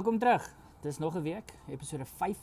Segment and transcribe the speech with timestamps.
[0.00, 0.54] Welkom terug.
[0.80, 2.38] Dis nog 'n week, episode 5.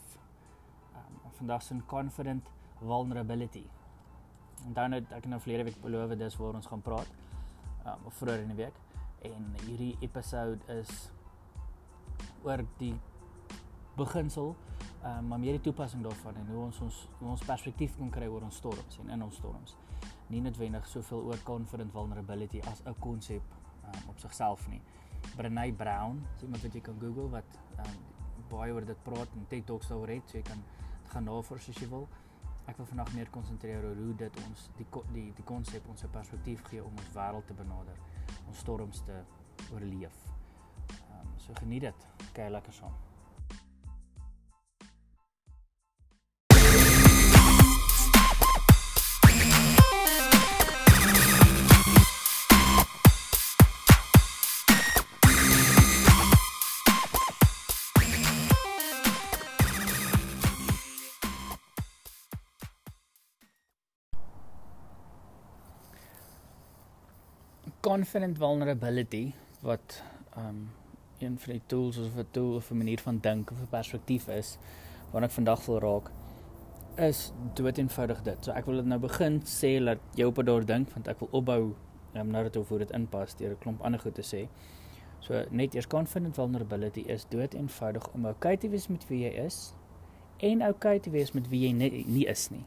[0.94, 2.50] Um, vandag se confident
[2.80, 3.64] vulnerability.
[4.66, 7.06] En dan het ek nou verlede week beloof dis waar ons gaan praat.
[7.86, 8.74] Um of vroeër in die week.
[9.22, 11.10] En hierdie episode is
[12.42, 13.00] oor die
[13.96, 14.56] beginsel,
[15.04, 18.26] um maar meer die toepassing daarvan en hoe ons ons hoe ons perspektief kan kry
[18.26, 19.76] oor ons storms en in ons storms.
[20.26, 23.42] Nie noodwendig soveel oor confident vulnerability as 'n konsep
[23.84, 24.82] um, op sigself nie.
[25.36, 27.98] Brené Brown, so iemand wat jy kan Google wat um,
[28.50, 30.62] baie oor dit praat en TED Talks daaroor het, so jy kan
[31.12, 32.08] gaan navors as jy wil.
[32.68, 36.12] Ek wil vandag meer konsentreer oor hoe dit ons die die die konsep ons 'n
[36.12, 37.96] perspektief gee om ons wêreld te benader,
[38.46, 39.22] ons storms te
[39.72, 40.16] oorleef.
[40.88, 42.08] Ehm um, so geniet dit.
[42.32, 43.07] Kyk lekker saam.
[67.88, 69.32] Confident vulnerability
[69.64, 70.02] wat
[70.36, 70.68] um
[71.18, 74.28] een van die tools of 'n tool of 'n manier van dink of 'n perspektief
[74.28, 74.58] is
[75.10, 76.10] waarna ek vandag wil raak
[76.96, 78.44] is dood eenvoudig dit.
[78.44, 81.28] So ek wil dit nou begin sê dat jy op daar dink want ek wil
[81.30, 81.62] opbou
[82.14, 84.48] um, nou dat hoe dit inpas deur 'n klomp ander goed te sê.
[85.20, 89.44] So net eers confident vulnerability is dood eenvoudig om okay te wees met wie jy
[89.44, 89.72] is
[90.36, 92.64] en okay te wees met wie jy nie, nie is nie.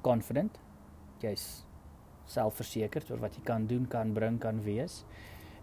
[0.00, 0.58] Confident.
[1.18, 1.64] Jy's
[2.30, 5.02] selfversekerd oor wat jy kan doen, kan bring, kan wees.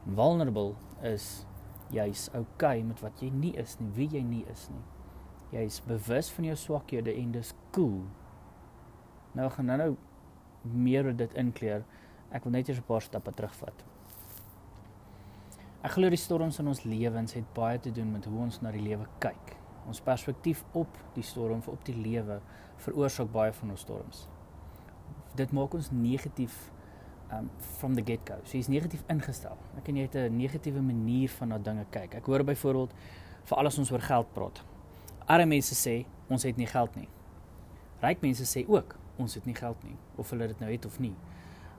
[0.05, 1.45] En vulnerable is
[1.93, 4.83] jy's okay met wat jy nie is nie, wie jy nie is nie.
[5.55, 8.01] Jy's bewus van jou swakhede en dis cool.
[9.37, 9.93] Nou gaan nou
[10.67, 11.85] meer oor dit inkleer.
[12.35, 13.85] Ek wil net eers 'n paar stappe terugvat.
[15.83, 18.71] Ek glo die storms in ons lewens het baie te doen met hoe ons na
[18.71, 19.55] die lewe kyk.
[19.87, 22.41] Ons perspektief op die storm of op die lewe
[22.77, 24.27] veroorsaak baie van ons storms
[25.37, 26.55] dit maak ons negatief
[27.31, 27.49] um
[27.79, 28.39] from the get go.
[28.43, 29.57] So jy's negatief ingestel.
[29.77, 32.15] Ek ken jy het 'n negatiewe manier van na dinge kyk.
[32.15, 32.93] Ek hoor byvoorbeeld
[33.43, 34.63] vir alles ons oor geld praat.
[35.27, 37.09] Arme mense sê ons het nie geld nie.
[38.01, 40.99] Ryk mense sê ook ons het nie geld nie of hulle dit nou het of
[40.99, 41.15] nie.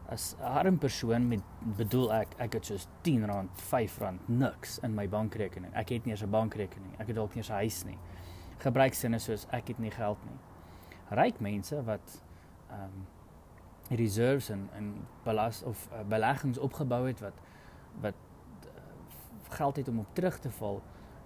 [0.09, 1.43] As 'n arm persoon met
[1.77, 5.73] bedoel ek ek het soos R10, R5 niks in my bankrekening.
[5.75, 6.93] Ek het nie eens 'n bankrekening.
[6.99, 7.99] Ek het dalk nie eens 'n huis nie.
[8.59, 10.39] Gebruiksinne soos ek het nie geld nie.
[11.11, 12.23] Ryk mense wat
[12.71, 13.07] ehm um,
[13.89, 14.95] reserves en en
[15.25, 17.41] belas of uh, beleggings opgebou het wat
[18.01, 18.15] wat
[18.65, 18.83] uh,
[19.49, 20.83] geld het om op terug te val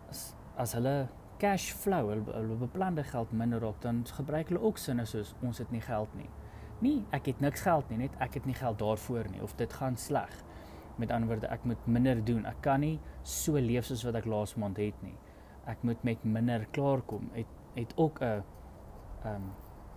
[0.08, 1.08] as as hulle
[1.42, 5.58] cash flow hulle, hulle beplande geld minder raak dan gebruik hulle ook sinne soos ons
[5.58, 6.28] het nie geld nie.
[6.82, 9.72] Nee, ek het niks geld nie, net ek het nie geld daarvoor nie of dit
[9.72, 10.32] gaan sleg.
[11.00, 12.44] Met ander woorde, ek moet minder doen.
[12.46, 12.96] Ek kan nie
[13.26, 15.14] so leef soos wat ek laas maand het nie.
[15.70, 17.30] Ek moet met minder klaarkom.
[17.36, 18.42] Het het ook 'n
[19.24, 19.52] ehm um,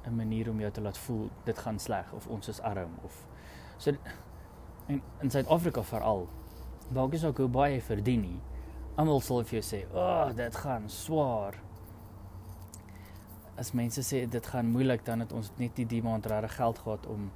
[0.07, 3.25] 'n manier om jou te laat voel dit gaan sleg of ons is arm of
[3.77, 3.91] so
[4.87, 6.27] en in Suid-Afrika veral
[6.93, 8.39] dalk is ook hoe baie verdien nie.
[8.95, 11.55] Almal sal vir jou sê, "Ag, oh, dit gaan swaar."
[13.57, 16.79] As mense sê dit gaan moeilik dan het ons net nie die maand regtig geld
[16.79, 17.31] gehad om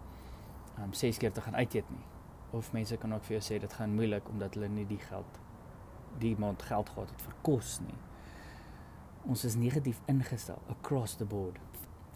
[0.78, 2.06] om um, 6 keer te gaan uit eet nie.
[2.51, 5.40] Of mense kan ook vir jou sê dit gaan moeilik omdat hulle nie die geld
[6.18, 7.97] die maand geld gehad het vir kos nie.
[9.24, 11.69] Ons is negatief ingestel across the board.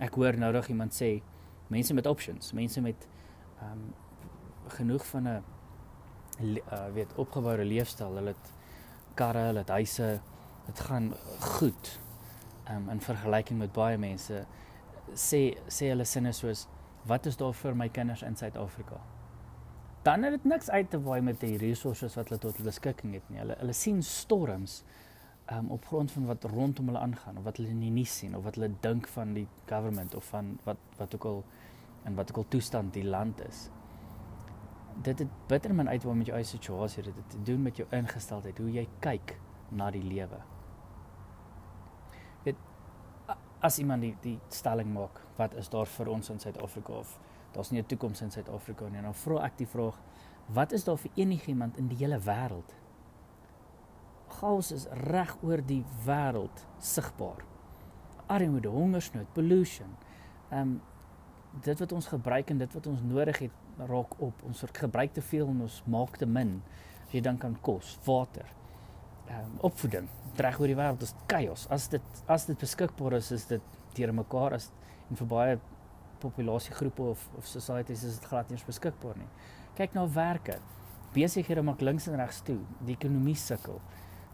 [0.03, 1.15] Ek hoor nou reg iemand sê
[1.73, 3.07] mense met options, mense met
[3.59, 3.91] ehm um,
[4.73, 5.43] genoeg van 'n
[6.39, 8.51] uh, weet opgeboude leefstyl, hulle het
[9.13, 10.19] karre, hulle het huise,
[10.65, 11.99] dit gaan goed.
[12.63, 14.45] Ehm um, in vergelyking met baie mense
[15.13, 16.67] sê sê hulle sinne soos
[17.05, 18.99] wat is daar vir my kinders in Suid-Afrika?
[20.03, 23.13] Dan het dit niks uit te waai met die resources wat hulle tot hulle beskikking
[23.13, 23.39] het nie.
[23.39, 24.83] Hulle hulle sien storms
[25.57, 28.35] um, op grond van wat rondom hulle aangaan of wat hulle in die nuus sien
[28.35, 31.43] of wat hulle dink van die government of van wat wat ook al
[32.03, 33.69] en wat ook al toestand die land is.
[35.03, 37.77] Dit het bitter min uit wat met jou eie situasie dit het te doen met
[37.77, 39.37] jou ingesteldheid, hoe jy kyk
[39.69, 40.41] na die lewe.
[42.43, 42.59] Dit
[43.63, 47.17] as iemand die die stelling maak, wat is daar vir ons in Suid-Afrika of
[47.53, 49.01] daar's nie 'n toekoms in Suid-Afrika nie.
[49.01, 49.97] Dan vra ek die vraag,
[50.47, 52.75] wat is daar vir enigiemand in die hele wêreld
[54.43, 57.43] chaos is reg oor die wêreld sigbaar.
[58.27, 59.95] Armoede, hongersnood, pollution.
[60.51, 60.81] Ehm um,
[61.63, 64.39] dit wat ons gebruik en dit wat ons nodig het raak op.
[64.43, 66.55] Ons gebruik te veel en ons maak te min.
[67.05, 68.49] As jy dan kan kos, water,
[69.27, 71.67] ehm um, opvoeding, reg oor die wêreld is chaos.
[71.69, 74.71] As dit as dit beskikbaar is, is dit deur mekaar as
[75.09, 75.57] en vir baie
[76.19, 79.31] populasiegroepe of of societies is dit glad nie beskikbaar nie.
[79.77, 80.59] Kyk na werke.
[81.13, 82.59] Besighede maak links en regs toe.
[82.81, 83.77] Die ekonomie sukkel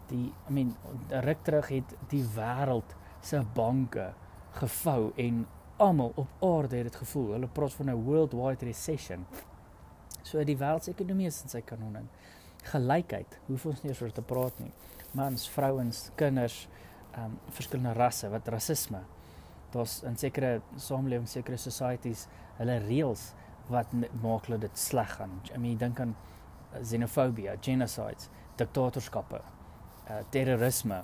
[0.09, 0.75] Die I mean
[1.09, 4.13] ruk terug het die wêreld se banke
[4.57, 5.45] gevou en
[5.79, 7.31] almal op aarde het dit gevoel.
[7.31, 9.25] Hulle praat van 'n worldwide recession.
[10.21, 12.03] So die wêreldsekonomie is in sy kanonne.
[12.63, 14.71] Gelykheid, hoef ons nie oor te praat nie.
[15.11, 16.67] Mans, vrouens, kinders,
[17.13, 18.99] ehm um, verskillende rasse, wat rasisme.
[19.71, 22.27] Daar's in sekere samelewings, sekere societies,
[22.57, 23.33] hulle reëls
[23.69, 25.41] wat maak dat dit sleg gaan.
[25.55, 26.15] I mean, dink aan
[26.81, 29.41] xenofobie, genocides, diktatorskappe,
[30.09, 31.03] uh, terrorisme,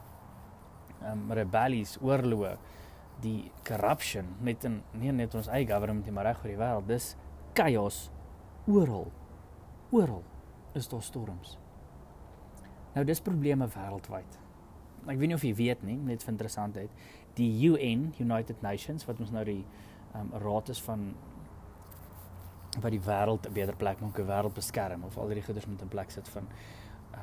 [1.06, 2.56] um, rebellies, oorloë,
[3.24, 6.90] die corruption net in nie net ons eie government maar reg oor die wêreld.
[6.90, 7.14] Dis
[7.56, 8.10] chaos
[8.68, 9.12] oral.
[9.96, 10.24] Oral
[10.76, 11.56] is daar storms.
[12.96, 14.42] Nou dis probleme wêreldwyd.
[15.06, 16.94] Ek weet nie of jy weet nie, net vir interessantheid,
[17.38, 19.62] die UN, United Nations wat ons nou die
[20.18, 21.12] um, raad is van
[22.82, 25.82] wat die wêreld 'n beter plek maak, 'n wêreld beskerm of al die goeders met
[25.82, 26.48] 'n plek sit van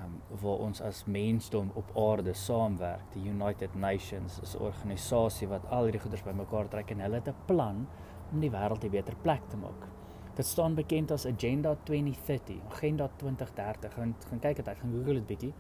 [0.01, 3.05] um, waar ons as mensdom op aarde saamwerk.
[3.13, 7.29] Die United Nations is 'n organisasie wat al hierdie goeders bymekaar trek en hulle het
[7.29, 7.87] 'n plan
[8.33, 9.89] om die wêreld 'n beter plek te maak.
[10.35, 13.95] Dit staan bekend as Agenda 2030, Agenda 2030.
[13.95, 15.55] Gaan gaan kyk dit, ek gaan Google dit bietjie.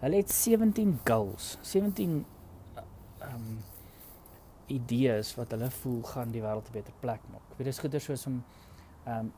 [0.00, 2.26] Hulle het 17 goals, 17
[3.18, 3.58] ehm um,
[4.66, 7.56] idees wat hulle voel gaan die wêreld 'n beter plek maak.
[7.56, 8.44] Dit is goeders soos om
[9.04, 9.32] ehm um,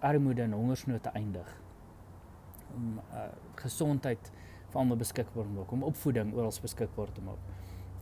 [0.00, 1.61] armoede en hongersnood te eindig
[2.76, 3.28] om uh,
[3.60, 4.32] gesondheid
[4.72, 7.52] vir almal beskikbaar te maak, om opvoeding oral beskikbaar te maak,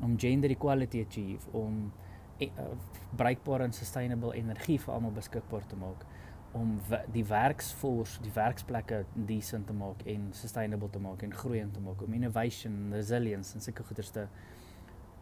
[0.01, 1.93] om gender equality achieve, om
[2.41, 2.71] uh,
[3.17, 6.07] bruikbare en sustainable energie vir almal beskikbaar te maak,
[6.53, 6.79] om
[7.15, 12.03] die werksforce, die werksplekke decent te maak en sustainable te maak en groeiend te maak,
[12.03, 14.27] om innovation, resilience en sulke goeders te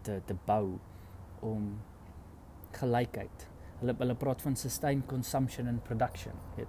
[0.06, 0.78] te te bou
[1.44, 1.72] om
[2.78, 3.48] gelykheid.
[3.80, 6.38] Hulle hulle praat van sustained consumption and production.
[6.56, 6.68] Het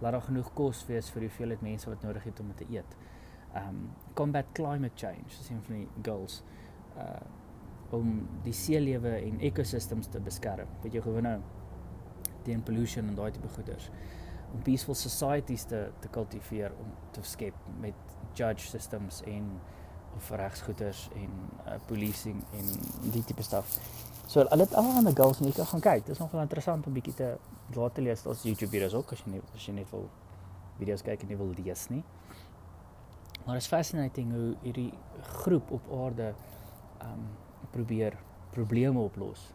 [0.00, 2.96] laat daar genoeg kos wees vir die hoeveelheid mense wat nodig het om te eet.
[3.56, 6.42] Um combat climate change is een van die goals.
[6.96, 7.20] Uh
[7.94, 10.68] om die seelewe en ekosistems te beskerm.
[10.82, 11.36] Weet jy gewoon nou
[12.42, 13.90] teen pollution en daai tipe goeders.
[14.54, 19.46] Om peaceful societies te te kultiveer om te skep met judge systems en
[20.16, 21.30] of regsgoeders en
[21.66, 22.70] uh, policing en
[23.12, 23.78] die tipe stuff.
[24.26, 26.06] So al dit al aan die goals net gaan kyk.
[26.06, 27.28] Dit is nogal interessant om bietjie te
[27.74, 28.22] laat te lees.
[28.26, 30.08] Daar's YouTube video's ook as jy nie as jy net wil
[30.80, 32.02] video's kyk en jy wil lees nie.
[33.46, 34.90] Maar is fascinating hoe hierdie
[35.42, 36.32] groep op aarde
[37.04, 37.28] um
[37.70, 38.16] probeer
[38.50, 39.52] probleme oplos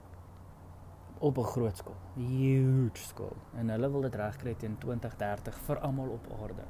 [1.20, 3.36] op 'n groot skaal, huge skaal.
[3.58, 6.64] En hulle wil dit regkry teen 2030 vir almal op aarde.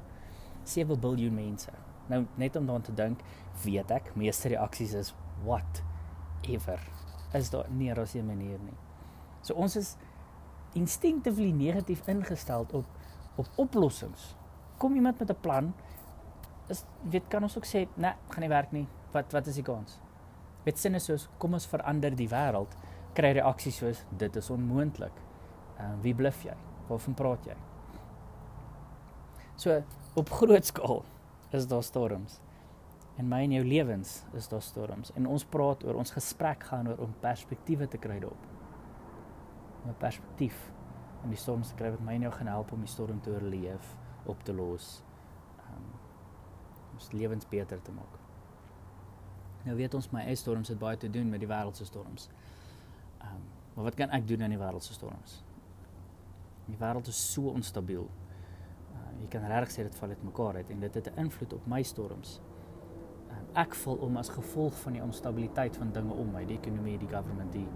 [0.64, 1.70] 7 miljard mense.
[2.06, 3.20] Nou net om daaraan te dink,
[3.62, 5.14] weet ek, meeste reaksies is
[5.44, 5.82] what
[6.42, 7.01] ever
[7.34, 8.78] is daar nie ras 'n manier nie.
[9.42, 9.96] So ons is
[10.74, 12.86] instinctively negatief ingestel op
[13.36, 14.36] op oplossings.
[14.78, 15.74] Kom iemand met 'n plan,
[16.68, 18.86] is weet kan ons ook sê, nee, gaan nie werk nie.
[19.12, 19.98] Wat wat is die kans?
[20.64, 22.76] Weet sinne soos kom ons verander die wêreld,
[23.14, 25.12] kry reaksies soos dit is onmoontlik.
[25.78, 26.54] Ehm uh, wie bluf jy?
[26.88, 27.56] Waarvan praat jy?
[29.56, 29.82] So
[30.14, 31.04] op groot skaal
[31.50, 32.40] is daar storms.
[33.20, 36.88] In my en jou lewens is daar storms en ons praat oor ons gesprek gaan
[36.88, 38.46] oor om perspektiewe te kry daarop.
[39.86, 40.72] 'n Perspektief
[41.22, 43.30] om die storms te kry wat my en jou gaan help om die storm te
[43.30, 45.02] oorleef, op te los.
[45.68, 45.90] Um
[46.92, 48.18] ons lewens beter te maak.
[49.64, 52.28] Nou weet ons my eie storms het baie te doen met die wêreld se storms.
[53.20, 53.42] Um
[53.74, 55.42] maar wat kan ek doen aan die wêreld se storms?
[56.66, 58.08] Die wêreld is so onstabiel.
[58.92, 61.52] Uh, jy kan regtig sê dit val uit mekaar uit en dit het 'n invloed
[61.52, 62.40] op my storms
[63.58, 67.10] ek voel om as gevolg van die onstabiliteit van dinge om my, die ekonomie, die
[67.10, 67.68] government, die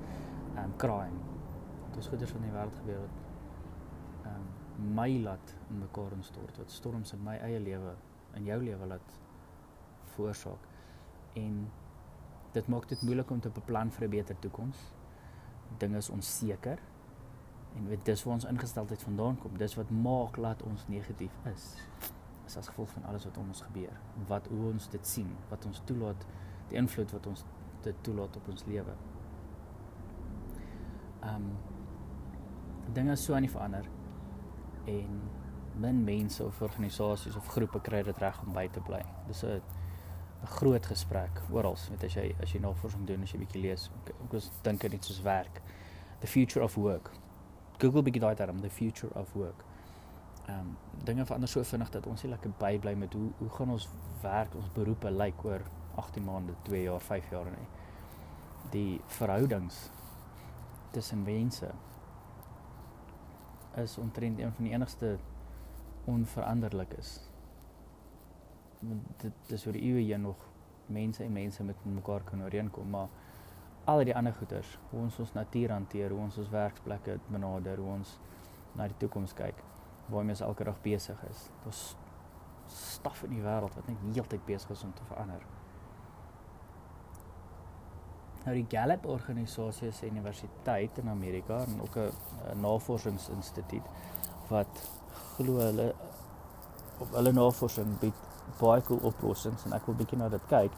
[0.63, 1.21] um crime.
[1.91, 4.47] Dit is goeders van die wêreld gebeur wat um
[4.97, 7.95] my laat in mekaar instort, wat storms in my eie lewe,
[8.37, 9.15] in jou lewe laat
[10.15, 10.69] veroorsaak.
[11.37, 11.63] En
[12.53, 14.93] dit maak dit moeilik om te beplan vir 'n beter toekoms.
[15.79, 16.79] Dinge is onseker.
[17.77, 19.59] En weet dis waar ons ingesteldheid vandaan kom.
[19.59, 21.77] Dis wat maak laat ons negatief is
[22.47, 24.01] is as gevolg van alles wat om ons gebeur.
[24.27, 26.27] Wat hoe ons dit sien, wat ons toelaat,
[26.71, 27.45] die invloed wat ons
[27.83, 28.95] dit toelaat op ons lewe.
[31.23, 31.57] Ehm um,
[32.95, 33.87] dinge so aan die verander
[34.87, 35.17] en
[35.83, 39.03] min mense of organisasies of groepe kry dit reg om by te bly.
[39.27, 39.61] Dis 'n
[40.43, 43.91] 'n groot gesprek oral, weet as jy as jy navorsing doen, as jy bietjie lees,
[44.23, 45.61] ook as dink dit soos werk.
[46.21, 47.11] The future of work.
[47.79, 49.65] Google bietjie daai term, the future of work
[50.47, 53.71] ehm um, dinge verander so vinnig dat ons nie lekker bybly met hoe hoe gaan
[53.71, 53.89] ons
[54.23, 55.63] werk, ons beroepe lyk oor
[55.97, 57.67] 18 maande, 2 jaar, 5 jaar nie.
[58.71, 59.91] Die verhoudings
[60.91, 61.71] tussen mense
[63.77, 65.19] is omtrent een van die enigste
[66.05, 67.21] onveranderlik is.
[68.81, 70.47] Want dit dis oor eeue heen nog
[70.87, 73.09] mense en mense met mekaar kan ooreenkom, maar
[73.85, 77.93] al die ander goeters, hoe ons ons natuur hanteer, hoe ons ons werksplekke benader, hoe
[77.99, 78.17] ons
[78.77, 79.63] na die toekoms kyk,
[80.09, 81.49] waarmee ons elke dag besig is.
[81.65, 81.97] Daar's
[82.67, 85.43] staf in die wêreld wat net heeltyd besig is om te verander.
[88.47, 93.87] Nou die Gallup organisasie is 'n universiteit in Amerika en ook 'n navorsingsinstituut
[94.49, 94.91] wat
[95.37, 95.95] glo hulle
[96.99, 98.15] op hulle navorsing bied
[98.61, 100.73] baie cool oplossings en ek wil bietjie na dit kyk.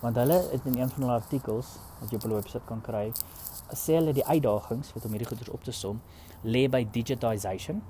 [0.00, 3.12] Want hulle het in een van hulle artikels wat jy op hulle webwerf kan kry,
[3.74, 6.00] sê hulle die uitdagings wat om hierdie goeders op te som
[6.42, 7.82] lê by digitization,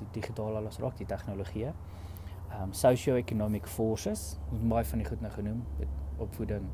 [0.00, 1.70] die digitale alles raak, die tegnologie.
[2.60, 5.62] Um socio-economic forces, baie van die goed nou genoem,
[6.18, 6.66] opvoeding,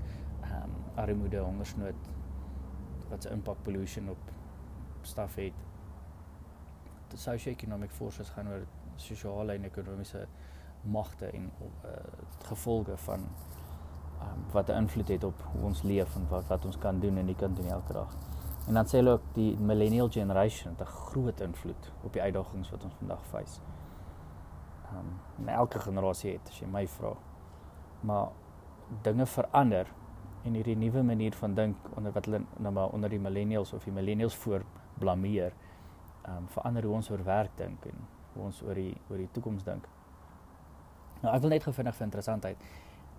[0.49, 2.12] um armoede, hongersnood
[3.11, 4.30] wat se impak pollution op
[5.06, 5.64] staf het.
[7.12, 8.64] Die socio-economic forces gaan oor
[8.97, 10.25] sosiale en ekonomiese
[10.87, 11.50] magte en
[11.85, 11.90] uh,
[12.49, 13.28] gevolge van
[14.23, 17.16] um, wat 'n invloed het op hoe ons leef en wat wat ons kan doen
[17.16, 18.16] en nie kan doen elke dag.
[18.66, 22.70] En dan sê hulle ook die millennial generation het 'n groot invloed op die uitdagings
[22.70, 23.61] wat ons vandag face.
[24.90, 25.06] Ehm
[25.38, 27.12] um, elke generasie het as jy my vra.
[28.00, 28.28] Maar
[29.02, 29.87] dinge verander
[30.42, 33.85] en hierdie nuwe manier van dink onder wat hulle nou maar onder die millennials of
[33.85, 34.64] die millennials voor
[34.99, 35.52] blameer,
[36.23, 39.30] ehm um, verander hoe ons oor werk dink en hoe ons oor die oor die
[39.32, 39.88] toekoms dink.
[41.23, 42.56] Nou ek wil net gevindig vir interessantheid.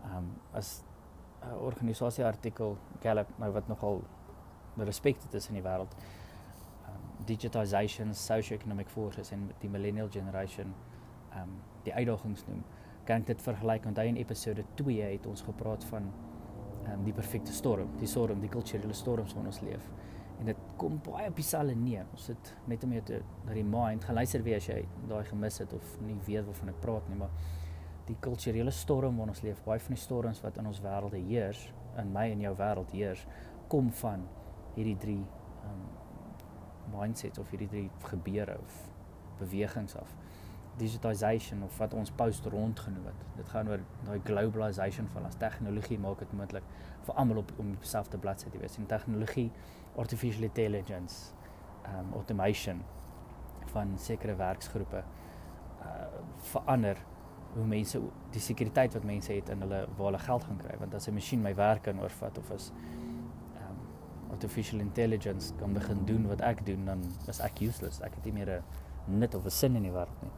[0.03, 0.83] Ehm um, as
[1.41, 4.01] 'n organisasie artikel Gallup nou wat nogal
[4.85, 5.93] respek het in die wêreld.
[6.87, 10.73] Um digitization, socio-economic forces en die millennial generation
[11.35, 12.63] um die uitdagings noem.
[13.07, 16.11] Kan ek dit vergelyk want hy in episode 2 het ons gepraat van
[16.87, 19.89] um die perfekte storm, die storm, die kulturele storms wat ons leef.
[20.39, 22.05] En dit kom baie op dieselfde neer.
[22.13, 25.57] Ons sit net om jou te na die mind geluister wie as jy daai gemis
[25.63, 27.33] het of nie weet waarvan ek praat nie, maar
[28.07, 31.65] die kulturele storm wat ons leef, baie van die storms wat in ons wêreld heers,
[31.99, 33.25] in my en jou wêreld heers,
[33.71, 34.23] kom van
[34.77, 35.23] hierdie drie
[35.67, 35.85] um
[36.93, 38.75] mindsets of hierdie drie gebeure of
[39.41, 40.13] bewegings af.
[40.77, 43.23] Digitization of wat ons post rond genoem het.
[43.35, 46.63] Dit gaan oor daai globalization van ons tegnologie maak dit moontlik
[47.07, 48.77] vir almal op om dieselfde bladsy te wees.
[48.77, 49.49] En tegnologie,
[49.97, 51.33] artificial intelligence,
[51.95, 52.81] um automation
[53.73, 55.03] van sekere werksgroepe
[55.81, 56.07] uh
[56.51, 56.97] verander
[57.53, 57.99] hoe mense
[58.31, 61.13] die sekuriteit wat mense het in hulle waar hulle geld gaan kry want as 'n
[61.13, 62.71] masjien my werk kan oorvat of as
[64.31, 68.01] artificial intelligence kan begin doen wat ek doen dan is ek useless.
[68.01, 68.63] Ek het nie meer
[69.07, 70.31] 'n nut of 'n sin in die wêreld nie.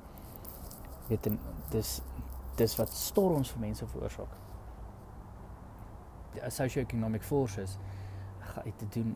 [1.07, 2.01] Weet en dis
[2.55, 4.33] dis wat storms vir mense veroorsaak.
[6.33, 7.77] Die socio-economic forces
[8.39, 9.15] gaan dit doen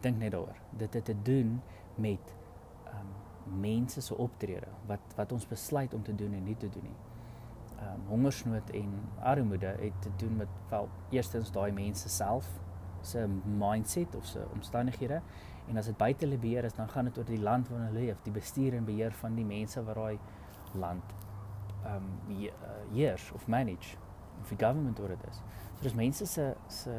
[0.00, 0.56] dink net daaroor.
[0.70, 1.62] Dit het te doen
[1.94, 2.34] met
[2.86, 6.82] um, mense se optrede wat wat ons besluit om te doen en nie te doen
[6.82, 6.96] nie.
[7.78, 12.48] Um, hongersnood en armoede het te doen met wel eerstens daai mense self
[13.08, 15.20] se mindset of se omstandighede
[15.68, 18.04] en as dit buite hulle beheer is dan gaan dit oor die land waarin hulle
[18.08, 20.18] leef, die bestuur en beheer van die mense wat daai
[20.80, 21.16] land
[21.88, 22.08] um
[22.92, 23.96] heers of manage
[24.40, 25.42] of die government oor dit is.
[25.76, 26.96] So dis mense se se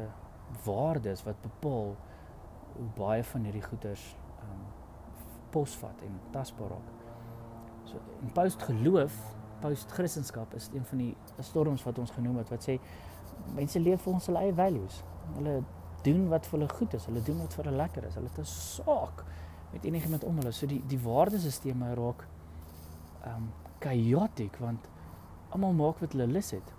[0.64, 1.94] waardes wat bepaal
[2.76, 4.06] hoe baie van hierdie goederes
[4.46, 4.64] um
[5.50, 6.96] posvat en tasbaar raak.
[7.90, 9.18] So in post geloof
[9.60, 12.78] post-Christendom is een van die storms wat ons genoem het wat sê
[13.54, 15.02] mense leef volgens hulle eie values.
[15.34, 15.60] Hulle
[16.02, 18.14] doen wat vir hulle goed is, hulle doen wat vir hulle lekker is.
[18.14, 19.24] Hulle het 'n saak
[19.72, 20.52] met enigiemand om hulle.
[20.52, 22.26] So die die waardesisteme raak
[23.26, 24.88] um chaotic want
[25.48, 26.72] almal maak wat hulle lus het.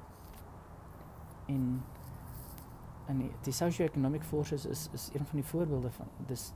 [1.46, 1.84] En
[3.08, 6.51] en die, socio-economic forces is is een van die voorbeelde van dis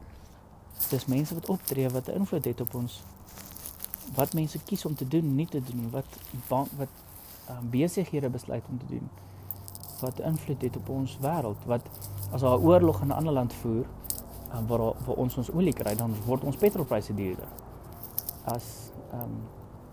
[0.90, 3.04] dis mense wat optree wat 'n invloed het op ons
[4.14, 6.06] wat mense kies om te doen, nie te doen, wat
[6.78, 6.90] wat
[7.50, 9.10] um, besighede besluit om te doen.
[10.00, 11.82] Wat invloed het op ons wêreld, wat
[12.32, 13.86] as daar 'n oorlog in 'n ander land voer,
[14.54, 17.48] um, waar waar ons ons olie kry, dan word ons petrolpryse duurder.
[18.44, 19.42] As um,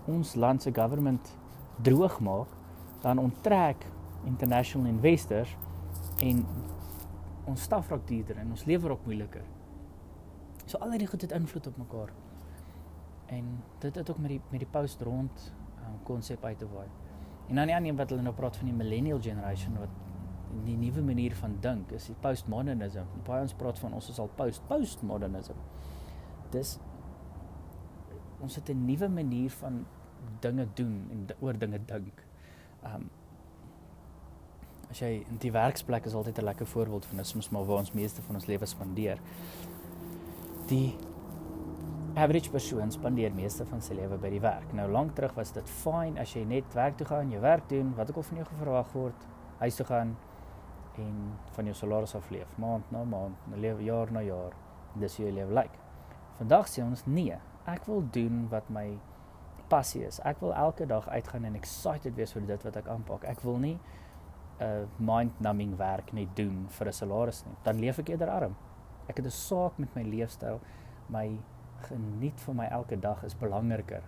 [0.05, 1.37] ons land se government
[1.83, 2.49] droog maak,
[3.01, 3.87] dan onttrek
[4.25, 5.57] international investors
[6.23, 6.47] en
[7.45, 9.45] ons staf raak duurder en ons lewe raak moeiliker.
[10.67, 12.13] So al hierdie goed het invloed op mekaar
[13.27, 16.89] en dit het ook met die met die post rond um, konsep uit te waai.
[17.53, 19.91] En dan die ander een wat hulle nou praat van die millennial generation wat
[20.65, 23.11] die nuwe manier van dink is die postmodernism.
[23.27, 25.59] Baie ons praat van ons is al post postmodernism.
[26.55, 26.79] Dis
[28.41, 29.85] ons het 'n nuwe manier van
[30.41, 32.25] dinge doen en oor dinge dink.
[32.85, 33.11] Um
[34.91, 37.79] as jy in die werksplek is altyd 'n lekker voorbeeld van dis mos maar waar
[37.79, 39.19] ons meeste van ons lewe spandeer.
[40.67, 40.97] Die
[42.15, 44.73] average persoon spandeer meeste van sy lewe by die werk.
[44.77, 47.95] Nou lank terug was dit fyn as jy net werk toe gaan, jou werk doen,
[47.97, 49.27] wat ook al van jou verwag word,
[49.63, 50.17] huis toe gaan,
[51.01, 51.15] en
[51.57, 54.53] van jou salaris af leef, maand na maand, leef jaar na jaar.
[55.01, 55.79] Dis hoe jy lewe lyk.
[56.37, 57.39] Vandag sê ons nee,
[57.71, 58.87] ek wil doen wat my
[59.73, 60.21] passie is.
[60.29, 63.25] Ek wil elke dag uitgaan en excited wees vir dit wat ek aanpak.
[63.25, 63.79] Ek wil nie
[64.61, 67.57] 'n uh, mind-numbing werk net doen vir 'n salaris nie.
[67.65, 68.57] Dan leef ek eerder arm.
[69.09, 70.61] Ek het 'n saak met my leefstyl.
[71.09, 71.39] My
[71.89, 74.03] geniet van my elke dag is belangriker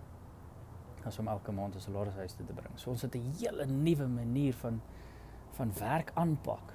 [1.04, 2.78] as om elke maand 'n salaris huis te bring.
[2.78, 4.80] So ons het 'n hele nuwe manier van
[5.50, 6.72] van werk aanpak.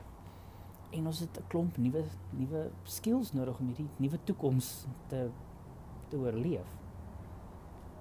[0.90, 5.30] En ons het 'n klomp nuwe nuwe skills nodig om hierdie nuwe toekoms te
[6.08, 6.78] te oorleef.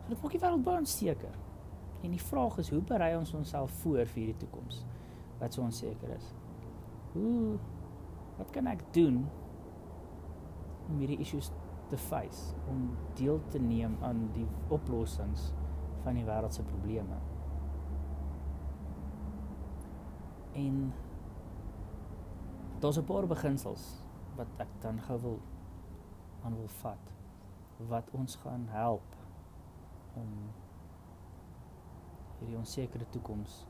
[0.03, 1.35] So dit maak die wêreld baie onseker.
[2.03, 4.85] En die vraag is hoe berei ons onsself voor vir hierdie toekoms
[5.39, 6.35] wat so onseker is?
[7.13, 7.59] Hoe
[8.39, 9.27] wat kan ek doen
[10.89, 11.51] om hierdie issues
[11.89, 15.53] te face, om deel te neem aan die oplossings
[16.05, 17.19] van die wêreld se probleme?
[20.53, 20.93] En
[22.79, 24.05] daar's 'n paar beginsels
[24.37, 25.41] wat ek dan gou wil
[26.43, 27.11] aan wil vat
[27.89, 29.17] wat ons gaan help
[30.15, 30.31] om
[32.39, 33.67] hierdie onsekere toekoms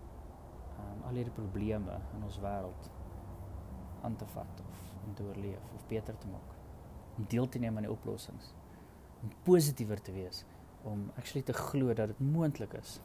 [0.79, 2.91] um, al hierdie probleme in ons wêreld
[4.03, 6.58] aan te vat of om te oorleef of beter te maak
[7.19, 8.53] om deel te neem aan die oplossings
[9.23, 10.45] om positiewer te wees
[10.87, 12.99] om actually te glo dat dit moontlik is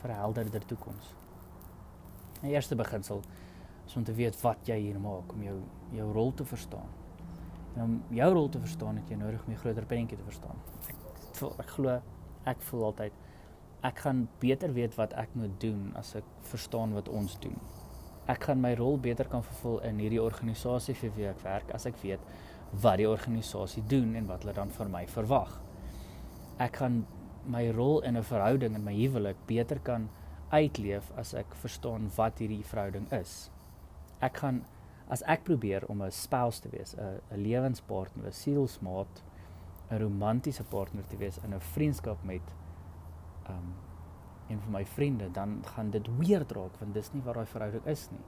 [0.00, 1.14] vir 'n helderder toekoms.
[2.42, 3.22] 'n Eerste beginsel
[3.86, 5.60] is om te weet wat jy hier maak om jou
[5.92, 6.88] jou rol te verstaan.
[7.76, 10.56] En om jou rol te verstaan het jy nodig om 'n groter prentjie te verstaan.
[10.88, 12.02] Ek voel ek glo
[12.44, 13.12] ek voel altyd
[13.82, 17.56] ek gaan beter weet wat ek moet doen as ek verstaan wat ons doen.
[18.28, 21.86] Ek gaan my rol beter kan vervul in hierdie organisasie vir wie ek werk as
[21.86, 22.20] ek weet
[22.82, 25.60] wat die organisasie doen en wat hulle dan van my verwag.
[26.58, 27.06] Ek gaan
[27.46, 30.08] my rol in 'n verhouding in my huwelik beter kan
[30.50, 33.50] uitleef as ek verstaan wat hierdie verhouding is
[34.22, 34.62] ek gaan
[35.12, 39.22] as ek probeer om 'n spouse te wees, 'n 'n lewenspartner, 'n sielsmaat,
[39.90, 42.42] 'n romantiese partner te wees in 'n vriendskap met
[43.48, 43.74] um
[44.48, 47.86] een van my vriende, dan gaan dit weer draak want dis nie wat daai verhouding
[47.86, 48.24] is nie.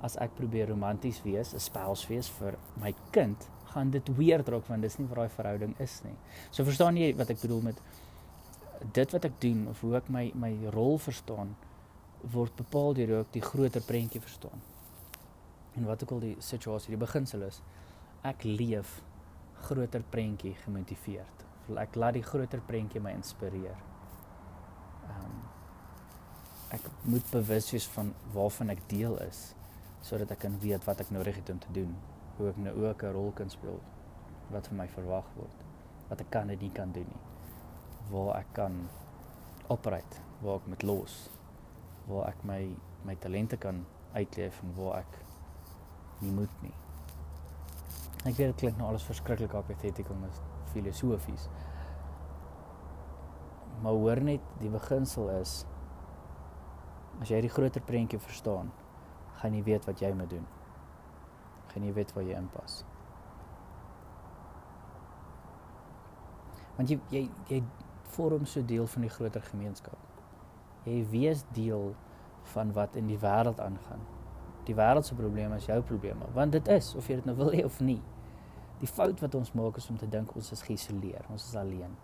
[0.00, 4.66] As ek probeer romanties wees, 'n spouse wees vir my kind, gaan dit weer draak
[4.66, 6.16] want dis nie wat daai verhouding is nie.
[6.50, 7.80] So verstaan jy wat ek bedoel met
[8.92, 11.56] dit wat ek doen of hoe ek my my rol verstaan
[12.22, 14.60] word bepaal deur hoe ek die groter prentjie verstaan
[15.78, 17.60] en wat ook al die situasie, die beginsel is,
[18.26, 18.98] ek leef
[19.68, 21.44] groter prentjie gemotiveerd.
[21.78, 23.76] Ek laat die groter prentjie my inspireer.
[26.74, 29.54] Ek moet bewus wees van waarvan ek deel is
[30.04, 31.94] sodat ek kan weet wat ek nodig het om te doen,
[32.36, 33.80] hoe ek nou ook 'n rol kan speel
[34.50, 35.64] wat van my verwag word,
[36.08, 37.24] wat ek kan en nie kan doen nie.
[38.10, 38.88] Waar ek kan
[39.68, 41.30] operate, waar ek met los,
[42.06, 45.18] waar ek my my talente kan uitleef en waar ek
[46.20, 46.74] nie moet nie.
[48.26, 50.30] Ek weet dit klink nou alles verskriklik apatetiek en
[50.72, 51.48] filosofies.
[53.82, 55.64] Maar hoor net, die beginsel is
[57.20, 58.70] as jy die groter prentjie verstaan,
[59.40, 60.46] gaan jy weet wat jy moet doen.
[61.72, 62.82] Gaan jy weet waar jy inpas.
[66.76, 67.62] Want jy jy jy
[68.14, 69.98] vorm so deel van die groter gemeenskap.
[70.86, 71.92] Jy wees deel
[72.54, 74.06] van wat in die wêreld aangaan
[74.68, 77.52] die wêreld se probleme is jou probleme, want dit is of jy dit nou wil
[77.54, 78.00] hê of nie.
[78.82, 81.96] Die fout wat ons maak is om te dink ons is geïsoleer, ons is alleen.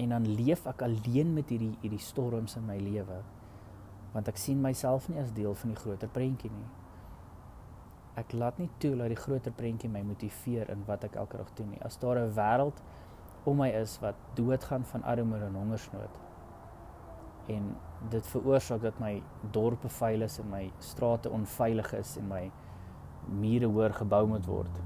[0.00, 3.20] En dan leef ek alleen met hierdie hierdie storms in my lewe
[4.12, 6.68] want ek sien myself nie as deel van die groter prentjie nie.
[8.16, 11.54] Ek laat nie toe dat die groter prentjie my motiveer in wat ek elke dag
[11.54, 11.80] doen nie.
[11.82, 12.82] As daar 'n wêreld
[13.44, 16.20] om my is wat doodgaan van armoede en hongersnood
[17.46, 17.76] en
[18.10, 22.42] dit veroorsaak dat my dorpe vuil is en my strate onveilig is en my
[23.42, 24.80] mure hoër gebou moet word.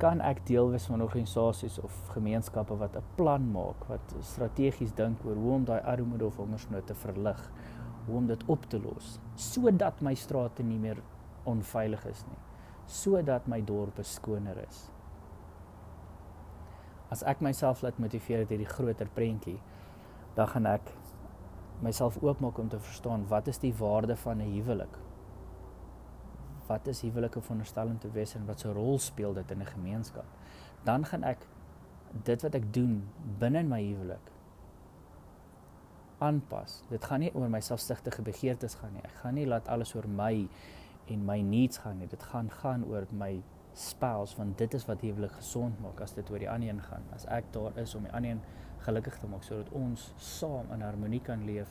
[0.00, 5.24] Kan ek deel wees van organisasies of gemeenskappe wat 'n plan maak, wat strategies dink
[5.24, 7.50] oor hoe om daai armoede of hongersnood te verlig,
[8.10, 10.98] hoe om dit op te los, sodat my strate nie meer
[11.48, 12.40] onveilig is nie,
[12.90, 14.88] sodat my dorpe skoner is.
[17.10, 19.58] As ek myself laat motiveer deur die groter prentjie,
[20.36, 20.90] dan gaan ek
[21.82, 24.98] myself oopmaak om te verstaan wat is die waarde van 'n huwelik?
[26.66, 29.62] Wat is huwelike veronderstel om te wees en wat 'n so rol speel dit in
[29.62, 30.26] 'n gemeenskap?
[30.84, 31.46] Dan gaan ek
[32.24, 34.30] dit wat ek doen binne in my huwelik
[36.20, 36.82] aanpas.
[36.90, 39.04] Dit gaan nie oor my selfsugtige begeertes gaan nie.
[39.04, 40.48] Ek gaan nie laat alles oor my
[41.10, 42.08] en my needs gaan nie.
[42.10, 43.42] Dit gaan gaan oor my
[43.74, 47.06] spouse want dit is wat huwelik gesond maak as dit oor die ander een gaan.
[47.14, 48.42] As ek daar is om die ander een
[48.84, 51.68] gelukkig te maak sodat ons saam in harmonie kan leef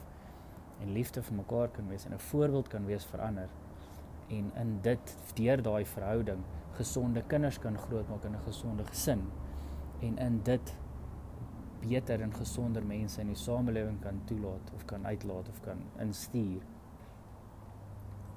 [0.80, 3.50] en liefde vir mekaar kan wees en 'n voorbeeld kan wees vir ander
[4.30, 6.44] en in dit deur daai verhouding
[6.78, 9.22] gesonde kinders kan grootmaak in 'n gesonde gesin
[10.02, 10.76] en in dit
[11.82, 16.62] beter en gesonder mense in die samelewing kan toelaat of kan uitlaat of kan instuur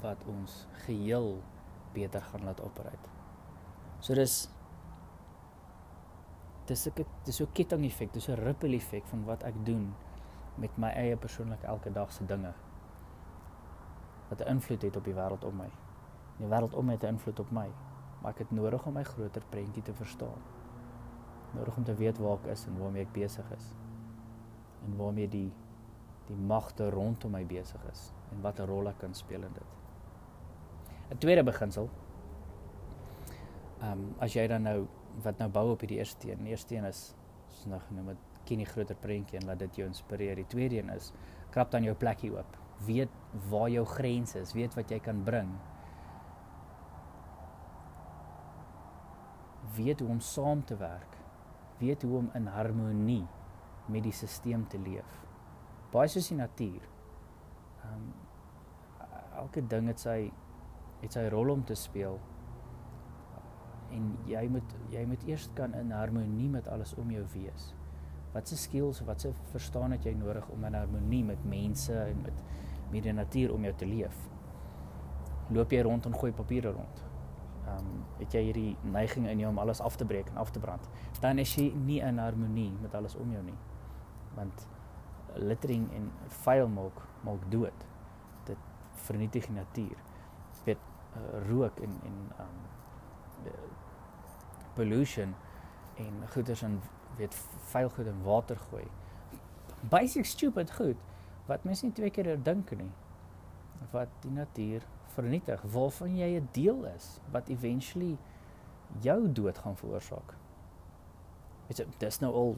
[0.03, 1.43] wat ons geheel
[1.95, 3.09] beter gaan laat operate.
[4.01, 4.49] So dis
[6.67, 9.95] dis 'n dis so 'n ketting effek, dis 'n ripple effek van wat ek doen
[10.57, 12.53] met my eie persoonlike elke dag se dinge
[14.29, 15.71] wat 'n invloed het op die wêreld om my.
[16.39, 17.69] Die wêreld om my het 'n invloed op my,
[18.23, 20.41] maar ek het nodig om my groter prentjie te verstaan.
[21.53, 23.69] Nodig om te weet waar ek is en waarmee ek besig is.
[24.87, 25.51] En waarmee die
[26.29, 29.71] die magte rondom my besig is en watter rol ek kan speel in dit.
[31.13, 31.91] 'n Tweede beginsel.
[33.83, 34.87] Ehm um, as jy dan nou
[35.23, 36.45] wat nou bou op hierdie eerste een.
[36.45, 37.15] Die eerste een is
[37.49, 40.37] soos nou genoem het ken die groter prentjie en laat dit jou inspireer.
[40.37, 41.13] Die tweede een is
[41.51, 42.57] krap dan jou plekkie oop.
[42.87, 43.11] Weet
[43.51, 45.51] waar jou grense is, weet wat jy kan bring.
[49.77, 51.22] Weet hoe om saam te werk.
[51.79, 53.27] Weet hoe om in harmonie
[53.87, 55.19] met die stelsel te leef.
[55.93, 56.85] Baie soos die natuur.
[57.83, 58.13] Ehm um,
[59.43, 60.31] elke ding het sy
[61.01, 62.19] het sy rol om te speel
[63.93, 67.73] en jy moet jy moet eers kan in harmonie met alles om jou wees.
[68.33, 72.23] Wat se skills, wat se verstaan het jy nodig om in harmonie met mense en
[72.25, 72.45] met
[72.93, 74.17] met die natuur om jou te leef?
[75.53, 77.05] Loop jy rond en gooi papiere rond?
[77.67, 80.51] Ehm um, het jy hierdie neiging in jou om alles af te breek en af
[80.51, 80.89] te brand?
[81.21, 83.59] Dan is jy nie in harmonie met alles om jou nie.
[84.35, 84.67] Want
[85.35, 86.11] littering en
[86.43, 87.87] vuil maak maak dood.
[88.45, 88.59] Dit
[89.07, 90.03] vernietig die natuur.
[90.65, 90.79] Dit
[91.17, 92.71] uh, rook en en ehm um,
[94.75, 95.35] pollution
[96.01, 96.81] en goeders in
[97.17, 97.35] weet
[97.73, 98.87] vuil goed in water gooi.
[99.81, 100.97] Basic stupid goed
[101.47, 102.91] wat mense nie twee keer dink nie.
[103.91, 108.17] Wat die natuur vernietig, waarvan jy 'n deel is wat eventually
[109.01, 110.35] jou dood gaan veroorsaak.
[111.69, 112.57] Weet jy, dis nou al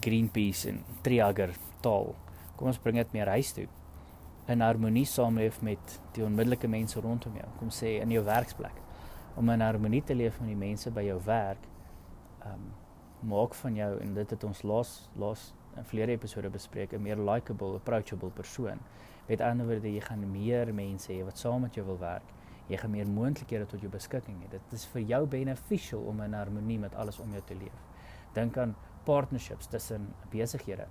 [0.00, 2.14] Greenpeace en Triagger taal.
[2.56, 3.66] Kom ons bring dit meer huis toe.
[4.48, 7.48] In harmonie saamleef met die onmiddellike mense rondom jou.
[7.58, 8.84] Kom sê in jou werksplek
[9.38, 11.68] om in harmonie te leef met die mense by jou werk.
[12.46, 12.74] Um
[13.28, 17.16] maak van jou en dit het ons laas laas in vlere episode bespreek 'n meer
[17.16, 18.78] likable, approachable persoon.
[19.28, 22.34] Met ander woorde, jy gaan meer mense hê wat saam met jou wil werk.
[22.68, 24.50] Jy gaan meer moontlikhede tot jou beskikking hê.
[24.52, 27.84] Dit is vir jou beneficial om in harmonie met alles om jou te leef.
[28.36, 28.74] Dink aan
[29.08, 30.88] partnerships tussen besighede.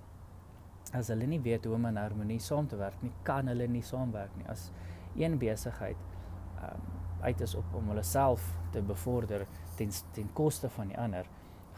[0.96, 3.82] As hulle nie weet hoe om in harmonie saam te werk nie, kan hulle nie
[3.84, 4.46] saamwerk nie.
[4.48, 4.70] As
[5.18, 5.98] een besigheid
[6.62, 9.42] um uit is op om hulle self te bevorder
[9.76, 11.26] ten ten koste van die ander,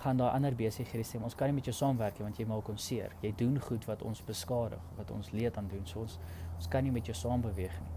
[0.02, 2.68] gaan daar ander besighede sê ons kan nie met jou saamwerk nie want jy maak
[2.68, 3.12] ons seer.
[3.24, 5.86] Jy doen goed wat ons beskadig, wat ons leed aan doen.
[5.86, 6.18] So ons
[6.60, 7.94] ons kan nie met jou saam beweeg nie.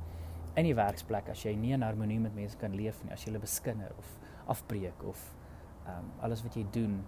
[0.62, 3.34] In die werksplek as jy nie in harmonie met mense kan leef nie, as jy
[3.34, 4.12] hulle beskinder of
[4.54, 5.20] afbreek of
[5.84, 7.02] ehm um, alles wat jy doen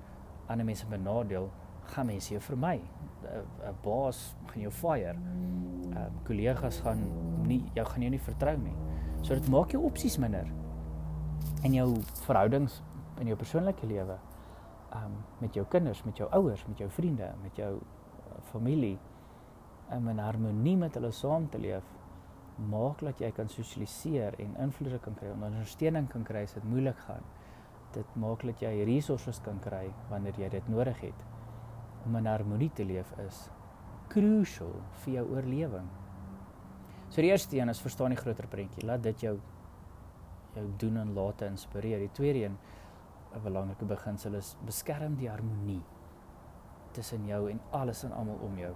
[0.51, 1.47] ander mense benadeel,
[1.93, 2.81] gaan mense jou vermy.
[3.23, 5.15] 'n Baas gaan jou fire.
[5.15, 7.07] Ehm um, kollegas gaan
[7.47, 8.75] nie jou gaan jou nie vertrou nie.
[9.21, 10.51] So dit maak jou opsies minder
[11.63, 11.87] in jou
[12.27, 12.81] verhoudings
[13.19, 14.17] in jou persoonlike lewe.
[14.93, 18.97] Um met jou kinders, met jou ouers, met jou vriende, met jou uh, familie
[19.93, 21.83] om in harmonie met hulle saam te leef
[22.71, 26.97] maak dat jy kan sosialiseer en invloed kan kry, ondersteuning kan kry as dit moeilik
[27.07, 27.23] gaan.
[27.95, 31.25] Dit maak dat jy resources kan kry wanneer jy dit nodig het.
[32.05, 33.49] Om in harmonie te leef is
[34.09, 34.71] crucial
[35.03, 35.89] vir jou oorlewing.
[37.09, 38.85] So die eerste een is verstaan die groter prentjie.
[38.85, 39.37] Laat dit jou
[40.55, 41.99] jou doen en laat inspireer.
[41.99, 42.57] Die tweede een
[43.35, 45.83] 'n belangrike beginsel is beskerm die harmonie
[46.91, 48.73] tussen jou en alles en almal om jou.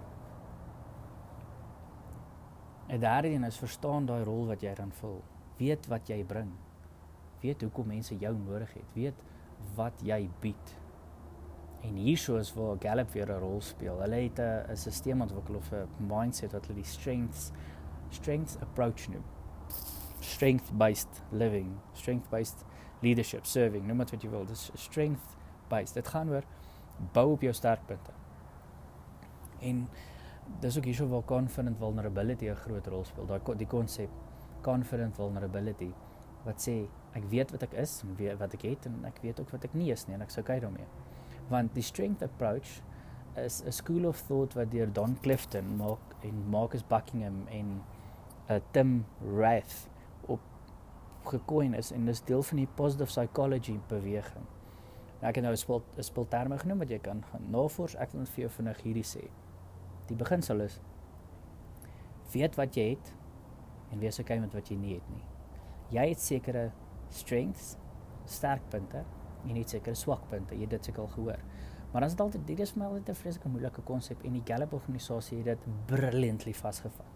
[2.90, 5.20] En daardie een is verstaan daai rol wat jy dan vul.
[5.60, 6.50] Weet wat jy bring.
[7.40, 8.94] Weet hoekom mense jou nodig het.
[8.96, 9.20] Weet
[9.76, 10.72] wat jy bied.
[11.86, 14.00] En hierso is waar Gallup weer 'n rol speel.
[14.00, 17.50] Hulle het 'n 'n stelsel ontwikkel of 'n mindset wat hulle die strengths
[18.10, 19.24] strength approach noem.
[20.20, 22.64] Strength based living, strength based
[23.00, 24.44] leadership, serving, noem dit wat jy wil.
[24.44, 25.36] Dis strength
[25.68, 25.94] based.
[25.94, 26.44] Dit gaan oor
[27.12, 28.10] bou op jou sterkpunte.
[29.60, 29.88] En
[30.60, 33.26] dis ook hierso waar confident vulnerability 'n groot rol speel.
[33.26, 34.10] Daai die konsep
[34.62, 35.92] confident vulnerability
[36.44, 39.40] wat sê ek weet wat ek is en weet wat ek het en ek weet
[39.40, 40.86] ook wat ek nie is nie en ek sou kyk daarmee.
[41.48, 42.82] Want die strength approach
[43.36, 47.82] is 'n school of thought wat deur Don Clifton maak en Marcus Buckingham en
[48.50, 49.04] uh, Tim
[49.36, 49.88] Rath
[50.26, 50.40] op
[51.24, 54.46] gekoin is en dis deel van die positive psychology beweging.
[55.20, 57.94] Nou ek het nou 'n spel 'n spelterme genoem wat jy kan gaan navors.
[57.94, 59.30] Ek wil net vir jou vinnig hierdie sê.
[60.10, 60.80] Die beginsel is
[62.30, 63.12] Weet wat jy het
[63.90, 65.24] en wees okay met wat jy nie het nie.
[65.90, 66.68] Jy het sekere
[67.10, 67.72] strengths,
[68.30, 70.54] sterkpunte en jy het sekere swakpunte.
[70.54, 71.42] Jy het dit seker al gehoor.
[71.90, 74.42] Maar as dit altyd dit is vir my altyd 'n vreeslike moeilike konsep en die
[74.46, 77.14] Gallup organisasie het dit brilliantly vasgevat.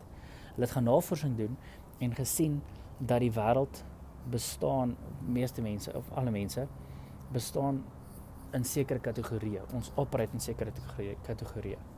[0.54, 1.56] Hulle het gaan navorsing doen
[2.00, 2.62] en gesien
[2.98, 3.84] dat die wêreld
[4.30, 6.66] bestaan meeste mense of alle mense
[7.32, 7.84] bestaan
[8.52, 9.62] in sekere kategorieë.
[9.72, 10.72] Ons operate in sekere
[11.22, 11.93] kategorieë.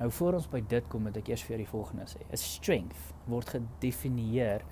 [0.00, 2.22] Nou voor ons by dit kom, moet ek eers vir die volgende sê.
[2.24, 4.64] 'n Strength word gedefinieer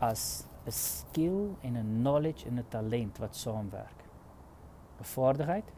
[0.00, 4.04] as 'n skill en 'n knowledge en 'n talent wat saamwerk.
[5.00, 5.72] 'n Vaardigheid,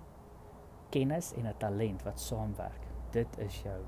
[0.90, 2.86] kennis en 'n talent wat saamwerk.
[3.10, 3.80] Dit is jou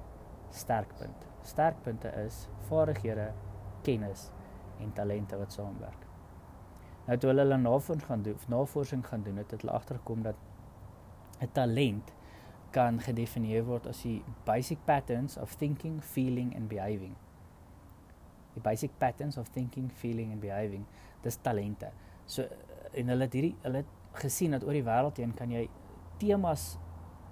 [0.51, 1.27] sterkpunt.
[1.43, 3.33] Sterkpunte is vaardighede,
[3.83, 4.31] kennis
[4.81, 6.07] en talente wat saamwerk.
[7.07, 10.37] Nou toe hulle navorsing gaan doen, navorsing gaan doen, het hulle agtergekom dat
[11.41, 12.13] 'n talent
[12.75, 17.15] kan gedefinieer word as die basic patterns of thinking, feeling and behaving.
[18.55, 20.87] Die basic patterns of thinking, feeling and behaving,
[21.23, 21.91] dis talente.
[22.27, 22.47] So
[22.95, 25.67] en hulle het hierdie hulle het gesien dat oor die wêreld heen kan jy
[26.23, 26.75] temas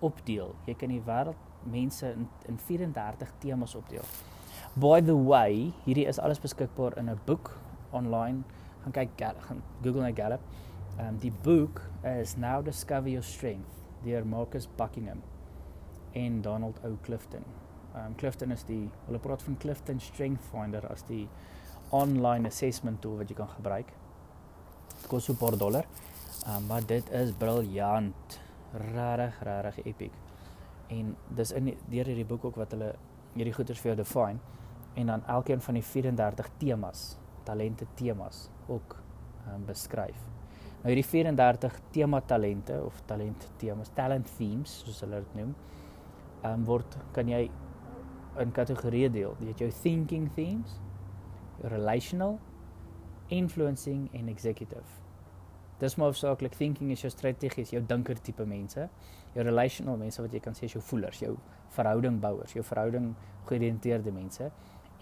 [0.03, 0.55] opdeel.
[0.67, 4.07] Jy kan die wêreld mense in in 34 temas opdeel.
[4.79, 7.53] By the way, hierdie is alles beskikbaar in 'n boek
[7.91, 8.43] online.
[8.83, 10.41] Gaan kyk gaan Google net Gallup.
[10.99, 15.23] Ehm um, die boek is Now Discover Your Strength deur Marcus Buckingham
[16.13, 17.45] en Donald O Clifton.
[17.95, 21.29] Um Clifton is die hulle praat van Clifton Strength Finder as die
[21.91, 23.93] online assessment tool wat jy kan gebruik.
[24.95, 25.87] Dit kos so 'n paar dollar.
[26.47, 28.41] Um maar dit is briljant.
[28.73, 30.13] Regtig, regtig epic.
[30.89, 32.95] En dis in deur hierdie boek ook wat hulle
[33.35, 34.39] hierdie goeters vir jou define
[34.95, 38.97] en dan elkeen van die 34 temas, talente temas ook
[39.55, 40.19] um beskryf.
[40.83, 45.55] Nou hierdie 34 tema talente of talent temas, talent themes soos hulle dit noem,
[46.43, 47.45] ehm um, word kan jy
[48.43, 49.37] in kategorieë deel.
[49.41, 50.79] Jy het jou thinking themes,
[51.61, 52.39] jou relational,
[53.33, 55.01] influencing en executive.
[55.83, 58.85] Dis maar hoofsaaklik thinking is jou strategies, jou dinker tipe mense.
[59.35, 61.33] Jou relational mense wat jy kan sê is jou voelers, jou
[61.75, 63.13] verhoudingbouers, jou verhouding
[63.49, 64.47] georiënteerde mense.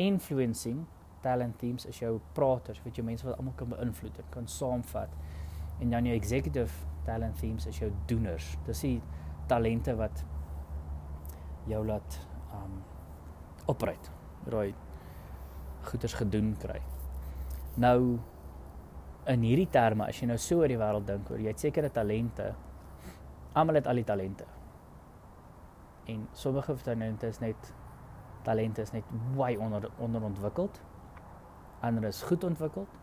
[0.00, 0.86] Influencing
[1.20, 5.12] talent teams is jou praters, weet jy mense wat almal kan beïnvloed en kan saamvat.
[5.84, 6.72] En dan jou executive
[7.04, 8.54] talent teams is jou doeners.
[8.66, 8.96] Dis die
[9.52, 10.24] talente wat
[11.70, 12.18] jou laat
[12.56, 12.78] um
[13.70, 14.10] opreit.
[14.50, 14.74] Raai
[15.88, 16.80] goeders gedoen kry.
[17.80, 18.18] Nou
[19.30, 21.90] in hierdie terme as jy nou so oor die wêreld dink oor jy het sekere
[21.94, 22.50] talente.
[23.58, 24.46] Almal het al die talente.
[26.10, 27.72] En sommige talente is net
[28.42, 29.04] talente is net
[29.36, 30.80] way onder onderontwikkeld.
[31.80, 32.98] Ander is goed ontwikkeld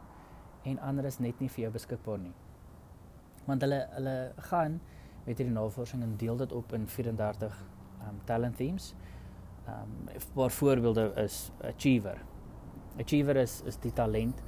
[0.63, 2.33] en ander is net nie vir jou beskikbaar nie.
[3.45, 4.15] Want hulle hulle
[4.49, 4.79] gaan
[5.25, 7.55] met hierdie navorsing en deel dit op in 34
[8.07, 8.93] um talent themes.
[9.67, 12.21] Um paar voorbeelde is achiever.
[12.99, 14.41] Achiever is is die talent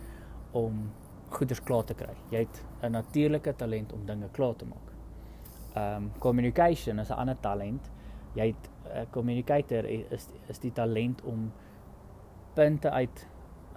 [0.51, 0.91] om
[1.29, 2.15] goeders klaar te kry.
[2.29, 4.87] Jy het 'n natuurlike talent om dinge klaar te maak.
[5.75, 7.91] Um communication is 'n ander talent.
[8.33, 11.51] Jy het 'n communicator is is die talent om
[12.53, 13.27] punte uit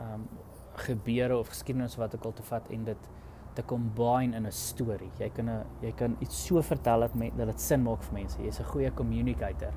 [0.00, 0.28] um
[0.74, 3.10] gebeure of geskiedenis wat ek al te vat en dit
[3.54, 5.10] te combine in 'n storie.
[5.18, 8.14] Jy kan 'n jy kan iets so vertel dat met, dat dit sin maak vir
[8.14, 8.42] mense.
[8.42, 9.72] Jy's 'n goeie communicator.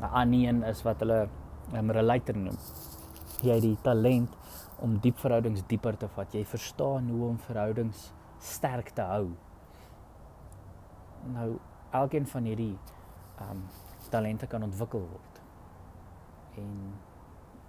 [0.00, 1.28] 'n Ander een is wat hulle
[1.72, 2.56] 'n um, relator noem.
[3.42, 4.36] Jy het die talent
[4.78, 6.32] om diep verhoudings dieper te vat.
[6.32, 9.28] Jy verstaan hoe om verhoudings sterk te hou.
[11.32, 11.58] Nou
[11.90, 12.78] elkeen van hierdie
[13.50, 13.64] um
[14.10, 15.40] talente kan ontwikkel word.
[16.56, 16.94] En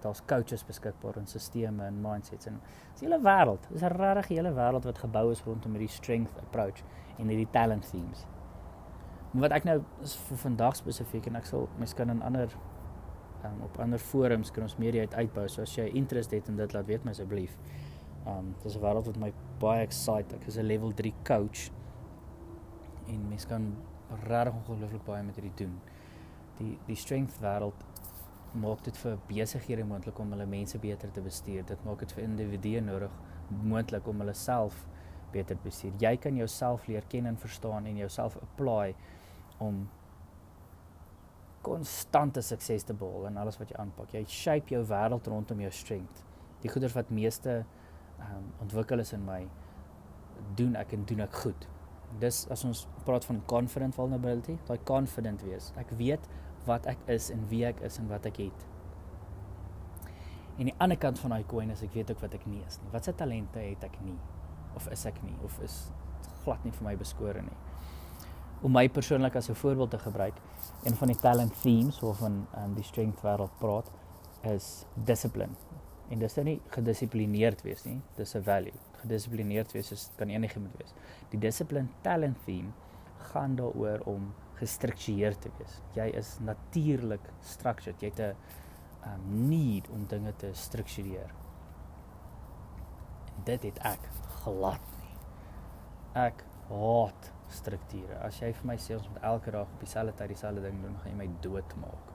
[0.06, 2.62] daar's coaches beskikbaar en stelsels en mindsets en
[2.94, 3.68] dis 'n hele wêreld.
[3.72, 6.84] Dis 'n regtig hele wêreld wat gebou is rondom hierdie strength approach
[7.18, 8.26] en hierdie talent themes.
[9.32, 12.54] Maar wat ek nou is vir vandag spesifiek en ek sal mens kan in ander
[13.44, 15.48] um, op ander forums kan ons meer uit uitbou.
[15.48, 17.58] So as jy interest het in dit laat weet my asseblief.
[18.26, 20.36] Um dis 'n wêreld wat my baie excite.
[20.36, 21.70] Ek is 'n level 3 coach
[23.08, 23.76] en mens kan
[24.24, 25.82] regtig ongelooflik baie met hierdie doen.
[26.58, 27.86] Die die strength wêreld
[28.56, 31.66] maak dit vir besighede moontlik om hulle mense beter te bestuur.
[31.68, 33.12] Dit maak dit vir individue nodig
[33.50, 34.86] moontlik om hulle self
[35.34, 35.94] beter te bestuur.
[36.00, 38.96] Jy kan jouself leer ken en verstaan en jouself apply
[39.64, 39.86] om
[41.66, 44.14] konstante sukses te behaal in alles wat jy aanpak.
[44.14, 46.24] Jy shape jou wêreld rondom jou strength.
[46.62, 47.64] Die goeders wat meeste
[48.16, 49.42] ehm um, ontwikkel is in my
[50.56, 51.68] doen ek en doen ek goed.
[52.22, 55.72] Dis as ons praat van confident vulnerability, daai confident wees.
[55.80, 56.30] Ek weet
[56.66, 58.66] wat ek is en wie ek is en wat ek het.
[60.58, 62.80] En die ander kant van daai coin is ek weet ook wat ek nie is
[62.80, 62.92] nie.
[62.94, 64.16] Watse talente het ek nie
[64.76, 65.92] of is ek nie of is
[66.44, 67.58] glad nie vir my beskore nie.
[68.66, 70.36] Om my persoonlik as 'n voorbeeld te gebruik,
[70.84, 73.92] een van die talent themes of van um, die strength wêreld praat
[74.42, 75.54] is discipline.
[76.10, 78.74] En dis nou nie gedissiplineerd wees nie, dis 'n value.
[79.02, 80.94] Gedissiplineerd wees is kan enigiemand wees.
[81.30, 82.72] Die discipline talent theme
[83.32, 85.80] gaan daaroor om gestruktureerd te wees.
[85.98, 88.02] Jy is natuurlik structured.
[88.02, 88.36] Jy het 'n
[89.10, 91.34] um, need om dinge te struktureer.
[93.36, 94.10] En dit het ek
[94.44, 95.16] glad nie.
[96.14, 98.18] Ek haat strukture.
[98.26, 100.98] As jy vir my sê ons moet elke dag op dieselfde tyd dieselfde ding doen,
[101.02, 102.12] gaan jy my doodmaak.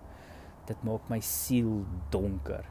[0.66, 2.66] Dit maak my siel donker.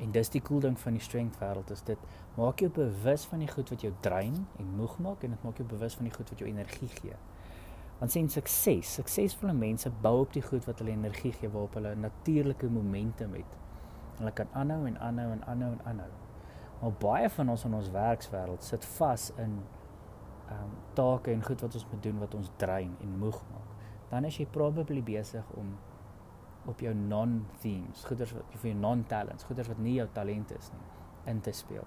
[0.00, 1.98] En dis die cool ding van die strength wêreld is dit
[2.38, 5.60] maak jou bewus van die goed wat jou drein en moeg maak en dit maak
[5.60, 7.18] jou bewus van die goed wat jou energie gee.
[8.00, 11.92] Want sien sukses, suksesvolle mense bou op die goed wat hulle energie gee waarop hulle
[12.00, 13.58] natuurlike momentum het.
[14.16, 16.12] Hulle kan aanhou en aanhou en aanhou en aanhou.
[16.80, 19.60] Maar baie van ons in ons werkswêreld sit vas in
[20.50, 23.76] ehm um, take en goed wat ons moet doen wat ons drein en moeg maak.
[24.10, 25.76] Dan is jy probably besig om
[26.66, 30.88] op jou non-themes, goeders wat vir jou non-talents, goeders wat nie jou talent is nie,
[31.32, 31.86] in te speel.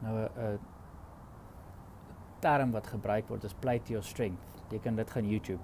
[0.00, 0.58] Nou 'n uh, uh,
[2.40, 4.62] term wat gebruik word is play to your strength.
[4.70, 5.60] Jy kan dit gaan YouTube.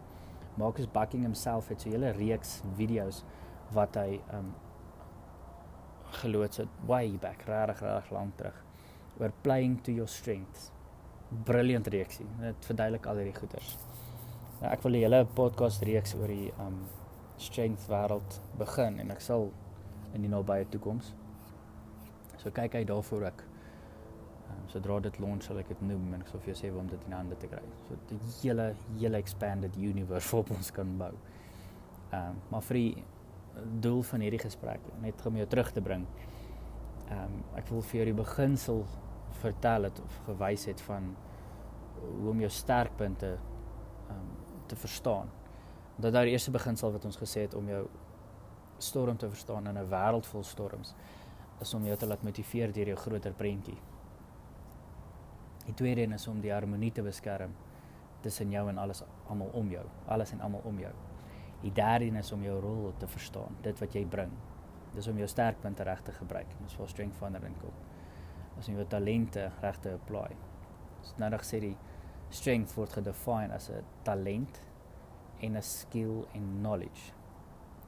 [0.56, 3.24] Marcus Buckingham self het so 'n hele reeks video's
[3.72, 4.54] wat hy um
[6.10, 8.64] geloods het way back, regtig regtig lank terug
[9.20, 10.70] oor playing to your strengths.
[11.44, 12.26] Brilliant reeksie.
[12.40, 13.78] Dit verduidelik al hierdie goeters.
[14.60, 16.86] Nou ek wil 'n hele podcast reeks oor die um
[17.36, 19.52] strength wêreld begin en ek sal
[20.12, 21.14] in die nabye toekoms.
[22.36, 23.42] So kyk uit daarvoor ook
[24.72, 26.90] sodra dit launch sal ek dit noem en ek sal vir jou sê hoe om
[26.90, 27.62] dit in hande te kry.
[27.88, 28.68] So die hele
[29.00, 31.12] hele expanded universe wat ons kan bou.
[32.10, 33.04] Ehm um, maar vir die
[33.80, 36.06] doel van hierdie gesprek net om jou terug te bring.
[37.08, 38.84] Ehm um, ek wil vir jou die beginsel
[39.42, 41.12] vertel het of gewys het van
[42.00, 44.32] hoe om jou sterkpunte ehm um,
[44.66, 45.28] te verstaan.
[45.96, 47.84] Dat daar die eerste beginsel wat ons gesê het om jou
[48.78, 50.94] storm te verstaan in 'n wêreld vol storms
[51.60, 53.78] is om jou te laat motiveer deur jou groter prentjie.
[55.64, 57.54] Die tweede een is om die harmonie te beskerm
[58.20, 60.92] tussen jou en alles almal om jou, alles en almal om jou.
[61.62, 64.32] Die derde een is om jou rol te verstaan, dit wat jy bring.
[64.94, 66.52] Dis om jou sterkpunte reg te gebruik.
[66.62, 67.74] Dis waar strength finding kom.
[68.58, 70.28] As jy jou talente reg te apply.
[71.00, 71.74] Dis nou nog sê die
[72.30, 74.60] strength word gedefine as 'n talent
[75.40, 77.12] en 'n skill en knowledge.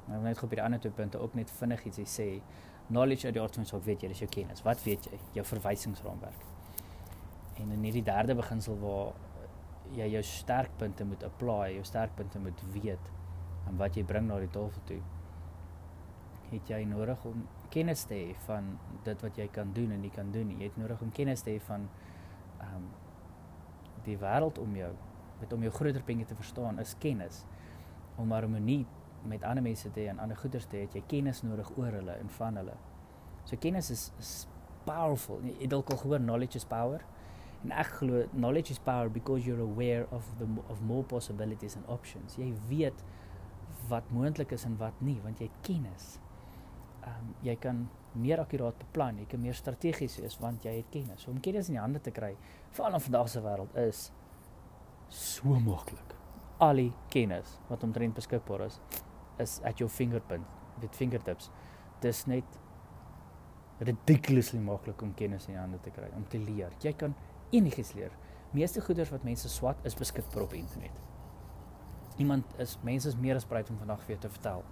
[0.07, 2.41] Nou net op die ander twee punte ook net vinnig iets sê.
[2.89, 4.63] Knowledge uit die aard van saak weet jy, dis jou kennis.
[4.63, 5.19] Wat weet jy?
[5.33, 6.56] Jou verwysingsraamwerk.
[7.63, 9.15] En in hierdie derde beginsel waar
[9.97, 13.13] jy jou sterkpunte moet apply, jou sterkpunte moet weet
[13.67, 15.01] en wat jy bring na die tafel toe.
[16.51, 20.13] Het jy nodig om kennis te hê van dit wat jy kan doen en nie
[20.15, 20.59] kan doen nie.
[20.61, 21.89] Jy het nodig om kennis te hê van
[22.61, 22.87] ehm um,
[24.07, 24.93] die wêreld om jou,
[25.41, 27.41] met om jou groter dinge te verstaan is kennis.
[28.23, 28.85] Om harmonie
[29.27, 31.99] met ander mense te hê en ander goeders te hê, het jy kennis nodig oor
[31.99, 32.77] hulle en van hulle.
[33.47, 34.33] So kennis is, is
[34.87, 35.43] powerful.
[35.43, 37.03] Jy dalk al gehoor knowledge is power.
[37.65, 41.87] En ek glo knowledge is power because you're aware of the of more possibilities and
[41.89, 42.37] options.
[42.39, 43.05] Jy weet
[43.89, 46.17] wat moontlik is en wat nie want jy het kennis.
[47.03, 50.93] Ehm um, jy kan meer akkuraat beplan, jy kan meer strategies wees want jy het
[50.93, 51.23] kennis.
[51.23, 52.35] So om kennis in die hande te kry,
[52.77, 54.07] veral in vandag se wêreld is
[55.13, 56.15] so maklik.
[56.65, 58.81] Al die kennis wat omtrent beskikbaar is,
[59.43, 60.47] is at your fingerprint,
[60.81, 61.51] met fingertips.
[62.01, 62.61] Dis net
[63.85, 66.73] ridiculously maklik om kennis in die hande te kry, om te leer.
[66.83, 67.15] Jy kan
[67.51, 68.15] enigiets leer.
[68.51, 71.05] Meeste goeders wat mense swat is beskikbaar op internet.
[72.17, 74.63] Iemand is mense is meer as bereid om vandag vir jou te vertel.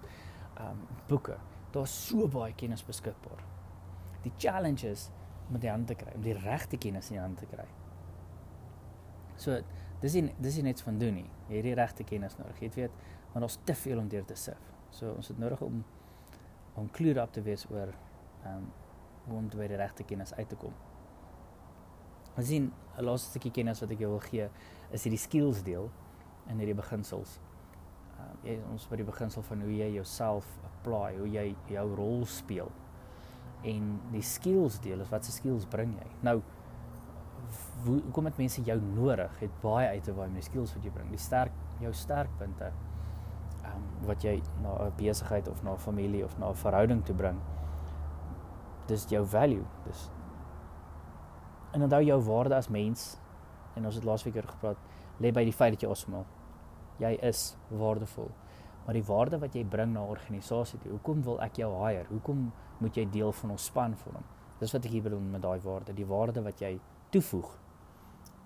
[0.61, 1.37] Um boeke.
[1.75, 3.43] Daar's so baie kennis beskikbaar.
[4.23, 5.09] Die challenge is
[5.49, 7.67] om dit aan te kry, om die regte kennis in hand te kry.
[9.37, 9.59] So
[10.01, 11.27] dis nie dis nie net van doen nie.
[11.49, 12.63] Jy het die regte kennis nodig.
[12.63, 14.71] Jy weet, want ons te veel om deur te sif.
[14.95, 15.83] So ons het nodig om
[16.75, 17.93] om clear up te wees oor
[18.49, 18.65] um
[19.25, 20.73] hoe om by die regte kennis uit te kom.
[22.37, 24.49] Ons sien 'n laaste stukkie kennis wat ek jou wil gee
[24.91, 25.89] is hierdie skills deel
[26.47, 27.39] in hierdie beginsels.
[28.19, 32.25] Uh, jy ons by die beginsel van hoe jy jouself apply, hoe jy jou rol
[32.25, 32.71] speel.
[33.63, 36.07] En die skills deel is wat se skills bring jy?
[36.21, 36.41] Nou
[37.85, 39.39] hoe kom dit mense jou nodig?
[39.39, 41.09] Het baie uit te waai met die skills wat jy bring.
[41.13, 42.71] Die sterk jou sterkpunte.
[43.65, 47.15] Um, wat jy na 'n besigheid of na 'n familie of na 'n verhouding toe
[47.15, 47.39] bring.
[48.87, 49.65] Dis jou value.
[49.85, 50.09] Dis
[51.75, 53.17] en onthou jou waarde as mens
[53.75, 54.77] en ons het laasweek oor gepraat
[55.19, 56.25] lê by die feit dat jy asemhaal.
[56.99, 58.31] Jy is waardevol.
[58.85, 62.05] Maar die waarde wat jy bring na 'n organisasie toe, hoekom wil ek jou hire?
[62.09, 64.23] Hoekom moet jy deel van ons span vorm?
[64.59, 67.57] Dis wat ek hier bedoel met daai waarde, die waarde wat jy toevoeg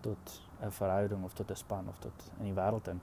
[0.01, 3.01] tot 'n verhouding of tot 'n span of tot in die wêreld in.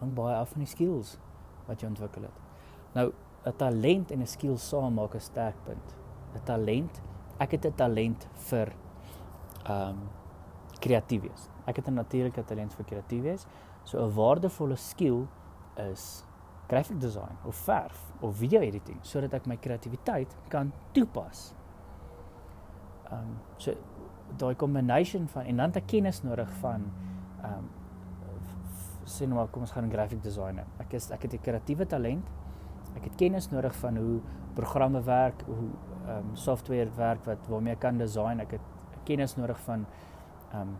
[0.00, 1.18] Hang baie af van die skills
[1.66, 2.38] wat jy ontwikkel het.
[2.94, 3.12] Nou,
[3.44, 5.94] 'n talent en 'n skill saam maak 'n sterk punt.
[6.34, 7.02] 'n Talent,
[7.38, 8.72] ek het 'n talent vir
[9.70, 10.08] um,
[10.78, 11.48] kreatief wees.
[11.66, 13.46] Ek het 'n natuurlike talent vir kreatief wees.
[13.84, 15.26] So 'n waardevolle skill
[15.76, 16.24] is
[16.68, 21.54] graphic design of verf of video editing sodat ek my kreatiwiteit kan toepas.
[23.10, 23.74] Ehm um, so
[24.36, 26.92] daai combination van en dan te kennis nodig van
[27.42, 27.68] ehm um,
[29.06, 30.64] sien nou maar kom ons gaan 'n graphic designer.
[30.78, 32.30] Ek is ek het 'n kreatiewe talent.
[32.96, 34.20] Ek het kennis nodig van hoe
[34.54, 35.70] programme werk, hoe
[36.06, 38.40] ehm um, software werk wat waarmee ek kan design.
[38.40, 38.60] Ek het
[39.06, 39.86] kennis nodig van
[40.52, 40.76] ehm um,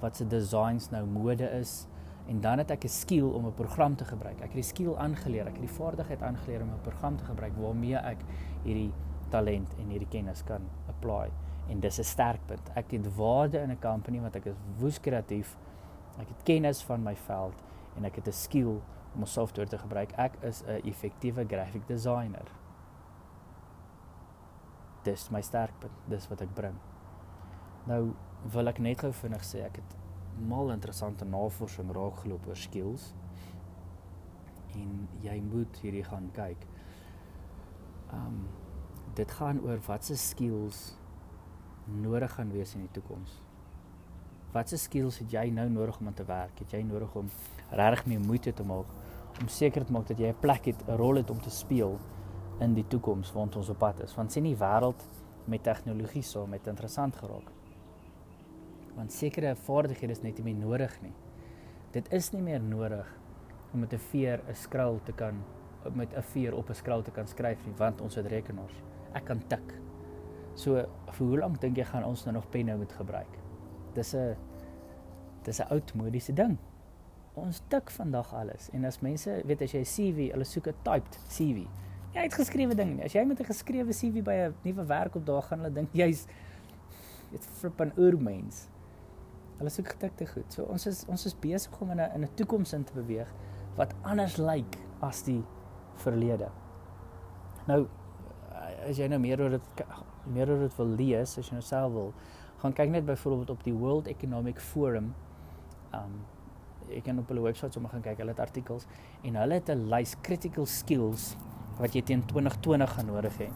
[0.00, 1.86] wat se designs nou mode is
[2.28, 4.40] en dan het ek 'n skill om 'n program te gebruik.
[4.40, 7.52] Ek het die skill aangeleer, ek het die vaardigheid aangeleer om 'n program te gebruik
[7.56, 8.18] waarmee ek
[8.64, 8.92] hierdie
[9.28, 11.30] talent en hierdie kennis kan apply
[11.68, 12.70] en dis 'n sterk punt.
[12.74, 15.56] Ek het waarde in 'n company want ek is woes kreatief.
[16.18, 17.62] Ek het kennis van my veld
[17.96, 18.80] en ek het 'n skill
[19.14, 20.12] om 'n software te gebruik.
[20.12, 22.46] Ek is 'n effektiewe graphic designer.
[25.02, 25.92] Dis my sterk punt.
[26.08, 26.93] Dis wat ek bring.
[27.88, 28.14] Nou
[28.54, 29.94] wil ek net gou vinnig sê ek het
[30.48, 33.12] mal interessante navorsing raakgeloop oor skills.
[34.74, 36.66] En jy moet hierdie gaan kyk.
[38.12, 38.44] Um
[39.14, 40.96] dit gaan oor watse skills
[41.86, 43.36] nodig gaan wees in die toekoms.
[44.54, 46.58] Watse skills het jy nou nodig om aan te werk?
[46.58, 47.28] Het jy nodig om
[47.70, 48.90] regtig meer moeite te maak
[49.42, 51.98] om seker te maak dat jy 'n plek het, 'n rol het om te speel
[52.60, 54.14] in die toekoms waant ons op pad is?
[54.14, 55.08] Want sien die wêreld
[55.44, 57.63] met tegnologie so met interessant geraak.
[58.94, 61.14] Want sekere vaardighede is net nie meer nodig nie.
[61.92, 63.06] Dit is nie meer nodig
[63.72, 65.44] om met 'n veer 'n skrul te kan
[65.92, 68.82] met 'n veer op 'n skrul te kan skryf nie, want ons het rekenaars.
[69.12, 69.74] Ek kan tik.
[70.54, 73.38] So vir hoe lank dink jy gaan ons nou nog penne moet gebruik?
[73.94, 74.36] Dis 'n
[75.42, 76.58] dis 'n oudmodiese ding.
[77.34, 80.74] Ons tik vandag alles en as mense weet as jy 'n CV, hulle soek 'n
[80.82, 81.66] typed CV.
[82.14, 83.02] Jy het geskrewe ding.
[83.02, 85.88] As jy met 'n geskrewe CV by 'n nuwe werk op daag gaan, hulle dink
[85.92, 86.26] jy's
[87.30, 88.68] dit flip 'n oormens.
[89.58, 90.52] Hulle soek getikte goed.
[90.52, 93.28] So ons is ons is besig om in 'n in 'n toekoms in te beweeg
[93.76, 95.42] wat anders lyk as die
[95.96, 96.48] verlede.
[97.66, 97.86] Nou
[98.88, 99.84] as jy nou meer oor dit
[100.26, 102.12] meer oor dit wil lees, as jy nou self wil,
[102.62, 105.14] gaan kyk net byvoorbeeld op die World Economic Forum.
[105.92, 106.24] Um
[106.90, 108.86] ek kan op hulle webwerf sommer gaan kyk, hulle het artikels
[109.22, 111.36] en hulle het 'n lys critical skills
[111.78, 113.48] wat jy teen 2020 gaan nodig hê.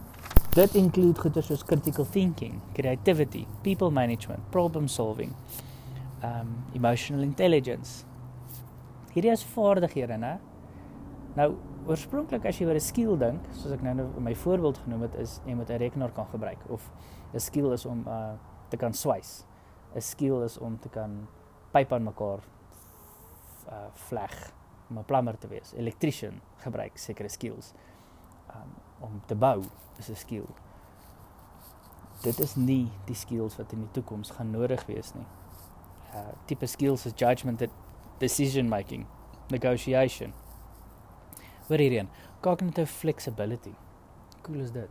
[0.55, 5.35] Dit include goeie soos critical thinking, creativity, people management, problem solving,
[6.23, 8.05] um emotional intelligence.
[9.13, 10.39] Hierdie is vaardighede, né?
[11.35, 11.53] Nou,
[11.87, 15.15] oorspronklik as jy oor 'n skill dink, soos ek nou nou my voorbeeld genoem het,
[15.15, 16.91] is jy moet 'n rekenaar kan gebruik of
[17.33, 18.33] 'n skill is om uh
[18.69, 19.45] te kan swys.
[19.95, 21.27] 'n Skill is om te kan
[21.71, 22.39] pype aan mekaar
[23.69, 24.53] uh vleg
[24.89, 25.73] om 'n plumber te wees.
[25.73, 27.73] Electrician gebruik sekere skills.
[28.55, 28.69] Um
[29.01, 29.63] om te bou
[29.97, 30.47] is 'n skill.
[32.21, 35.25] Dit is nie die skills wat in die toekoms gaan nodig wees nie.
[36.13, 37.63] Uh tipe skills is judgment,
[38.19, 39.05] decision making,
[39.49, 40.33] negotiation,
[41.69, 42.07] Hoor hierheen.
[42.41, 43.75] Cognitive flexibility.
[44.41, 44.89] Cool is dit.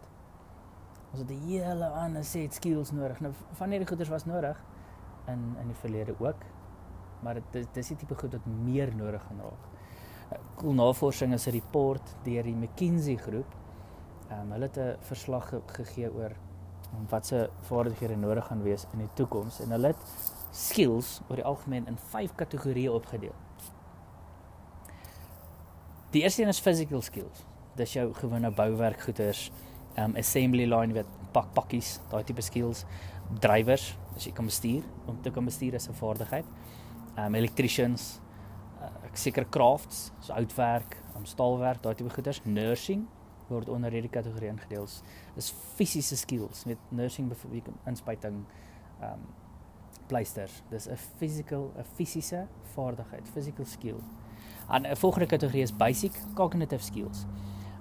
[1.11, 3.21] Ons het 'n hele ander set skills nodig.
[3.21, 4.57] Nou van hierdie goeders was nodig
[5.27, 6.45] in in die verlede ook.
[7.23, 9.65] Maar dit dis die tipe goed wat meer nodig gaan raak.
[10.33, 13.55] Uh, cool navorsing is 'n report deur die McKinsey groep.
[14.31, 16.33] Ehm um, hulle het 'n verslag ge gegee oor
[17.09, 19.97] wat se vaardighede nodig gaan wees in die toekoms en hulle het
[20.51, 23.35] skills oor die algemeen in 5 kategorieë opgedeel.
[26.11, 27.45] Die eerste een is physical skills.
[27.77, 29.51] Dis jou gewone bouwerk goeders,
[29.99, 32.85] um assembly line wat pak pakkies, daai tipe skills,
[33.43, 36.47] drywers, as jy kan bestuur, om te kan bestuur is 'n vaardigheid.
[37.19, 38.21] Um electricians,
[38.81, 43.07] uh, seker crafts, so houtwerk, um staalwerk, daai tipe goeders, nursing
[43.49, 44.87] word onder hierdie kategorie ingedeel.
[45.35, 48.45] Dis fisiese skills, met nursing byvoorbeeld inspuiting,
[49.03, 49.27] um
[50.09, 50.63] pleisters.
[50.69, 54.01] Dis 'n physical, 'n fisiese vaardigheid, physical skill.
[54.69, 57.27] 'n uh, volgende kategorie is basic cognitive skills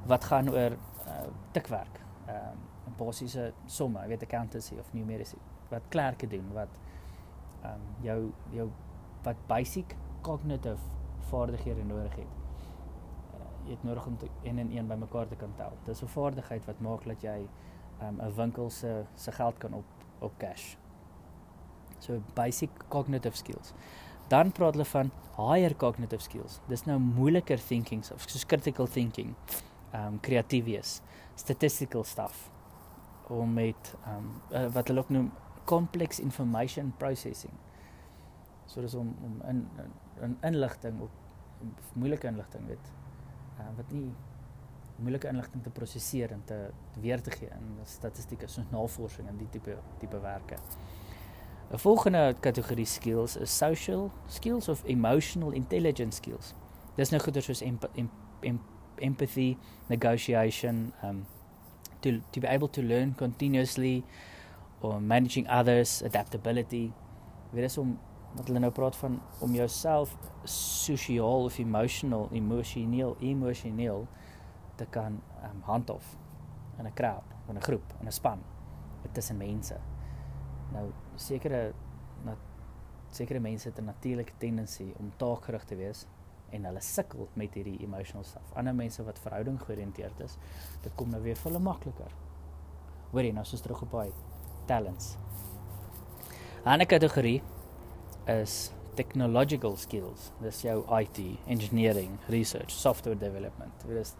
[0.06, 2.00] wat gaan oor uh, tikwerk.
[2.26, 5.38] Ehm um, basiese somme, jy weet accountancy of numeracy
[5.70, 6.80] wat klerke doen wat
[7.62, 8.70] ehm um, jou jou
[9.24, 10.80] wat basic cognitive
[11.30, 12.34] vaardighede nodig het.
[13.36, 15.78] Uh, jy het nodig om te een en een bymekaar te kan tel.
[15.86, 17.48] Dis 'n vaardigheid wat maak dat jy
[18.00, 19.86] ehm, 'n um, winkel se se geld kan op
[20.20, 20.76] op cash.
[22.00, 23.74] So basic cognitive skills.
[24.28, 26.60] Dan praat hulle van higher cognitive skills.
[26.68, 29.36] Dis nou moeiliker thinking of soos critical thinking,
[29.96, 31.02] um kreatief wees,
[31.36, 32.50] statistical stuff
[33.30, 35.32] om met um uh, wat hulle ook noem
[35.68, 37.54] complex information processing.
[38.68, 39.66] So dis om om in
[40.22, 41.12] in inligting op
[41.94, 42.92] moeilike inligting weet
[43.60, 44.08] uh, wat nie
[44.98, 46.58] moeilike inligting te prosesseer en te,
[46.94, 50.58] te weer te gee in statistieke soos navorsing en die tipe tipe werke.
[51.72, 56.54] 'n Volgende kategorie skills is social skills of emotional intelligence skills.
[56.96, 58.12] Dis nou goeie soos emp, emp,
[58.42, 58.62] emp,
[58.98, 59.58] empathy,
[59.88, 61.26] negotiation, um
[62.02, 64.04] to to be able to learn continuously
[64.82, 66.94] or managing others, adaptability.
[67.52, 68.00] Weer is om
[68.36, 70.14] wat hulle nou praat van om jouself
[70.44, 74.08] sosiaal of emotional, emosioneel, emosioneel
[74.76, 76.16] te kan um, handhaaf
[76.78, 78.44] in 'n crowd, in 'n groep, in 'n span,
[79.12, 79.78] tussen mense.
[80.72, 81.74] Nou sekere
[83.18, 86.06] sekere mense het 'n natuurlike tendensie om taakgerig te wees
[86.50, 88.54] en hulle sukkel met hierdie emotional stuff.
[88.54, 90.38] Ander mense wat verhouding georiënteerd is,
[90.82, 92.12] dit kom nou weer vir hulle makliker.
[93.12, 94.12] Hoorie, nou soos terug op hy
[94.66, 95.18] talents.
[96.66, 97.42] 'n Ander kategorie
[98.26, 100.32] is technological skills.
[100.42, 103.74] Dis jou IT, engineering, research, software development.
[103.88, 104.16] Dit is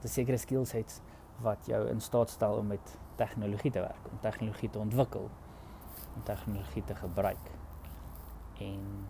[0.00, 1.00] die sekere skills het
[1.42, 5.30] wat jou in staat stel om met tegnologie te werk, om tegnologie te ontwikkel,
[6.14, 7.50] om tegnologie te gebruik.
[8.58, 9.06] En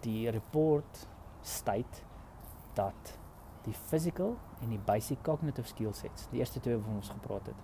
[0.00, 1.06] die report
[1.40, 2.02] state
[2.74, 3.18] dat
[3.62, 7.60] die physical en die basic cognitive skill sets, die eerste twee waarvan ons gepraat het,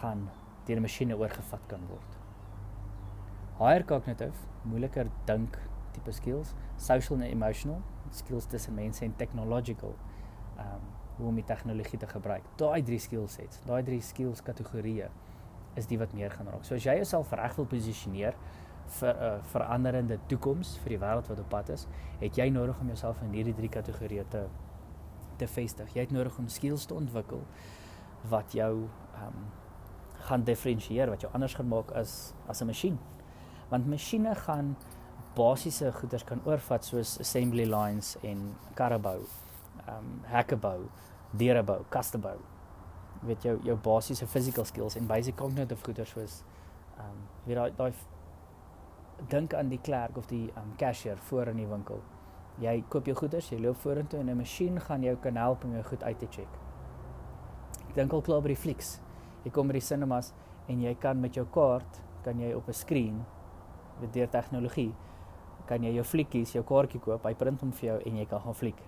[0.00, 0.28] gaan
[0.66, 2.18] deur 'n masjiene oorgevat kan word.
[3.58, 5.58] Higher cognitive, moeiliker dink
[5.92, 9.94] tipe skills, social and emotional skills tussen mense en technological
[10.58, 12.44] um hoe om die tegnologie te gebruik.
[12.56, 15.08] Daai drie skill sets, daai drie skills kategorieë
[15.78, 16.64] is die wat meer gaan raak.
[16.66, 18.34] So as jy jouself reg wil posisioneer
[18.98, 21.86] vir 'n uh, veranderende toekoms vir die wêreld wat op pad is,
[22.20, 24.46] het jy nodig om jouself in hierdie drie kategorieë te
[25.38, 25.94] te vestig.
[25.94, 27.44] Jy het nodig om skills te ontwikkel
[28.30, 28.88] wat jou
[29.22, 29.38] um
[30.28, 32.98] gaan diferensieer, wat jou anders gaan maak as as 'n masjien.
[33.70, 34.76] Want masjiene gaan
[35.34, 39.20] basiese goederes kan oorvat soos assembly lines en karrebou,
[39.88, 40.88] um hekkebou,
[41.30, 42.38] deurebou, kastebou.
[43.26, 46.44] Weet jou jou basiese physical skills en basic cognitive goederes soos
[46.98, 47.92] um weet daai daai
[49.28, 52.02] dink aan die klerk of die um, cashier voor in die winkel.
[52.62, 55.72] Jy koop jou goederes, jy loop vorentoe en 'n masjien gaan jou kan help om
[55.72, 56.48] jou goed uit te check.
[57.94, 59.00] Dink al klaar by die flieks.
[59.44, 60.32] Jy kom by die cinemas
[60.68, 63.24] en jy kan met jou kaart kan jy op 'n skerm
[64.00, 64.94] met deur tegnologie
[65.68, 68.40] kan jy jou fliekkies, jou kaartjie koop, hy print hom vir jou en jy kan
[68.40, 68.87] gaan fliek.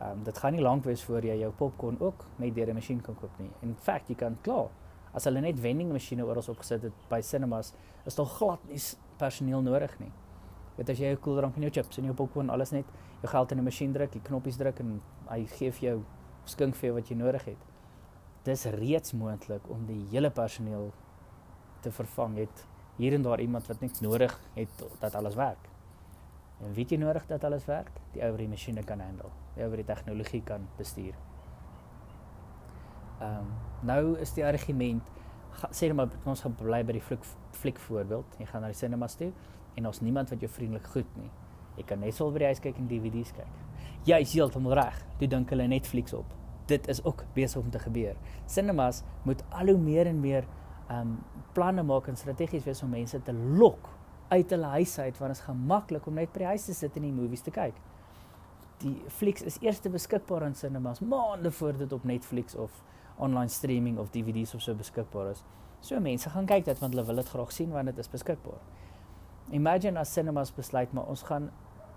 [0.00, 2.74] Ehm um, dit gaan nie lank wees voor jy jou popcorn ook net deur 'n
[2.74, 3.50] masjien kan koop nie.
[3.60, 4.68] In feite jy kan klaar.
[5.12, 7.74] As hulle net vending masjiene oral opgesit het by cinemas,
[8.06, 8.80] is daar glad nie
[9.18, 10.12] personeel nodig nie.
[10.76, 12.86] Weet as jy jou koeldrank en jou chips en jou popcorn alles net
[13.20, 16.04] jou geld in 'n masjien druk, die knoppies druk en hy gee vir jou
[16.44, 17.58] skink vir jou wat jy nodig het.
[18.44, 20.92] Dis reeds moontlik om die hele personeel
[21.82, 25.68] te vervang het hier en daar iemand wat net nodig het dat alles werk.
[26.60, 27.90] En weet jy nodig dat alles werk?
[28.12, 31.16] Die ou wat die masjiene kan handle, wat die tegnologie kan bestuur.
[33.20, 33.50] Ehm um,
[33.82, 35.02] nou is die argument
[35.72, 37.24] sê net maar ons gaan bly by die fliek
[37.56, 38.36] fliek voorbeeld.
[38.38, 39.30] Jy gaan na die cinemas toe
[39.76, 41.30] en ons niemand wat jou vriendelik groet nie.
[41.76, 43.58] Jy kan net sou by die huis kyk en DVD's kyk.
[44.08, 44.96] Jy is heeltemal reg.
[45.20, 46.32] Toe dink hulle Netflix op.
[46.70, 48.16] Dit is ook besig om te gebeur.
[48.46, 50.48] Cinemas moet al hoe meer en meer
[50.88, 51.18] ehm um,
[51.54, 53.88] planne maak en strategies wees om mense te lok
[54.30, 56.96] uit hulle huise uit want dit is gemaklik om net by die huis te sit
[56.96, 57.74] en die movies te kyk.
[58.80, 62.82] Die flieks is eers beskikbaar in cinemas maande voor dit op Netflix of
[63.18, 65.44] online streaming of DVD's of so beskikbaar is.
[65.80, 68.60] So mense gaan kyk dit want hulle wil dit graag sien want dit is beskikbaar.
[69.50, 71.50] Imagine as cinemas besluit maar ons gaan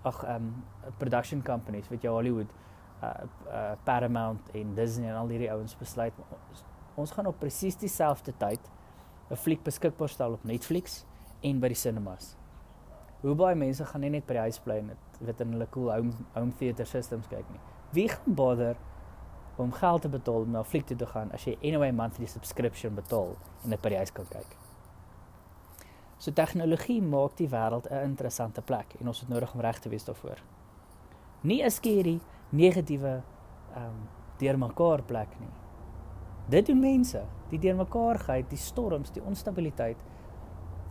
[0.04, 0.50] ag um
[0.98, 2.52] production companies, weet jy Hollywood,
[3.00, 6.64] uh, uh Paramount en Disney en al hierdie ouens besluit ons,
[7.00, 8.70] ons gaan op presies dieselfde tyd
[9.30, 11.04] 'n fliek beskikbaar stel op Netflix
[11.40, 12.36] en by die cinemas.
[13.22, 14.92] Hoe baie mense gaan nie net by die huis bly en
[15.24, 17.60] weet in hulle cool home home theater systems kyk nie.
[17.92, 18.76] Wie gaan bother
[19.56, 22.26] om geld te betaal om na 'n fliek toe te gaan as jy anyway monthly
[22.26, 24.56] subscription betaal en dit by die huis kan kyk.
[26.18, 29.88] So tegnologie maak die wêreld 'n interessante plek en ons het nodig om reg te
[29.88, 30.42] wees daarvoor.
[31.40, 33.22] Nie 'n skerry negatiewe
[33.74, 34.08] ehm um,
[34.38, 35.52] deurmekaar plek nie.
[36.48, 39.96] Dit doen mense, die deurmekaar gaan, die storms, die onstabiliteit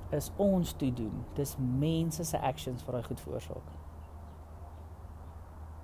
[0.09, 1.23] is ons toe doen.
[1.33, 3.82] Dis mense se actions wat daai goed veroorsaak.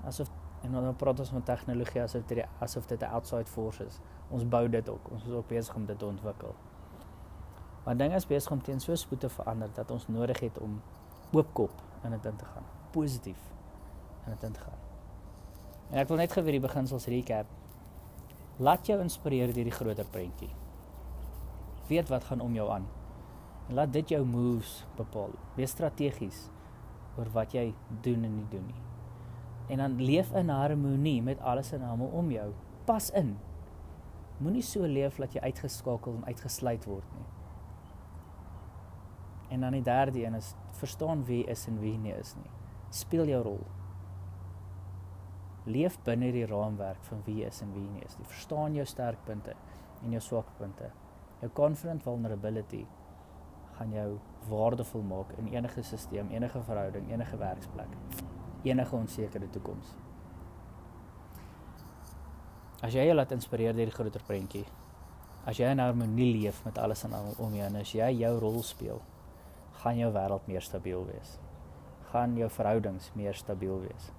[0.05, 0.29] Asof
[0.61, 3.99] En dan praat ons van tegnologie asof dit asof dit 'n outside force is.
[4.29, 5.09] Ons bou dit ook.
[5.11, 6.55] Ons is ook besig om dit te ontwikkel.
[7.83, 10.81] Maar dinge is besig om teen so spoed te verander dat ons nodig het om
[11.31, 11.71] oopkop
[12.03, 12.63] in dit in te gaan.
[12.91, 13.39] Positief
[14.25, 14.77] in dit in te gaan.
[15.89, 17.45] En ek wil net gou weer die beginsels recap.
[18.57, 20.53] Laat jou inspireer deur die groter prentjie.
[21.87, 22.87] Weet wat gaan om jou aan.
[23.67, 25.29] En laat dit jou moves bepaal.
[25.55, 26.49] Wees strategies
[27.17, 28.88] oor wat jy doen en nie doen nie
[29.69, 32.51] En dan leef in harmonie met alles en almal om jou.
[32.85, 33.37] Pas in.
[34.37, 37.27] Moenie so leef dat jy uitgeskakel en uitgesluit word nie.
[39.49, 42.49] En dan die derde een is verstaan wie is en wie nie is nie.
[42.89, 43.65] Speel jou rol.
[45.69, 48.15] Leef binne die raamwerk van wie is en wie nie is.
[48.17, 49.53] Jy verstaan jou sterkpunte
[50.03, 50.89] en jou swakpunte.
[51.41, 52.85] Jou confident vulnerability
[53.77, 54.09] gaan jou
[54.49, 57.93] waardevol maak in enige stelsel, enige verhouding, enige werksplek,
[58.63, 59.93] enige onsekerde toekoms.
[62.83, 64.65] As jy jou laat inspireer deur die groter prentjie,
[65.47, 68.33] as jy in harmonie leef met alles en almal om jou en as jy jou
[68.39, 69.01] rol speel,
[69.83, 71.37] gaan jou wêreld meer stabiel wees.
[72.11, 74.09] Gaan jou verhoudings meer stabiel wees.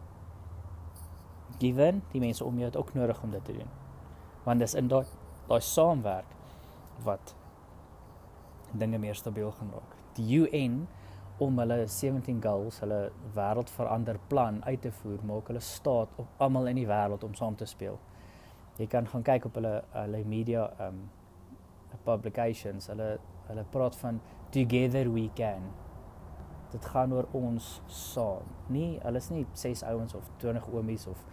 [1.60, 3.72] Given die mense om jou het ook nodig om dit te doen.
[4.44, 5.04] Want dis in daai
[5.50, 6.36] daai saamwerk
[7.02, 7.34] wat
[8.72, 9.96] dinge meer stabiel gaan raak.
[10.14, 10.84] Die UN
[11.40, 13.00] om hulle 17 goals, hulle
[13.34, 17.56] wêreldverander plan uit te voer, maak hulle staat op almal in die wêreld om saam
[17.56, 17.96] te speel.
[18.80, 21.00] Jy kan gaan kyk op hulle hulle media um
[22.04, 22.86] publications.
[22.92, 23.18] Hulle
[23.48, 24.20] hulle praat van
[24.50, 25.70] together we can.
[26.70, 28.46] Dit gaan oor ons saam.
[28.68, 31.24] Nie hulle is nie ses ouens of 20 oomies of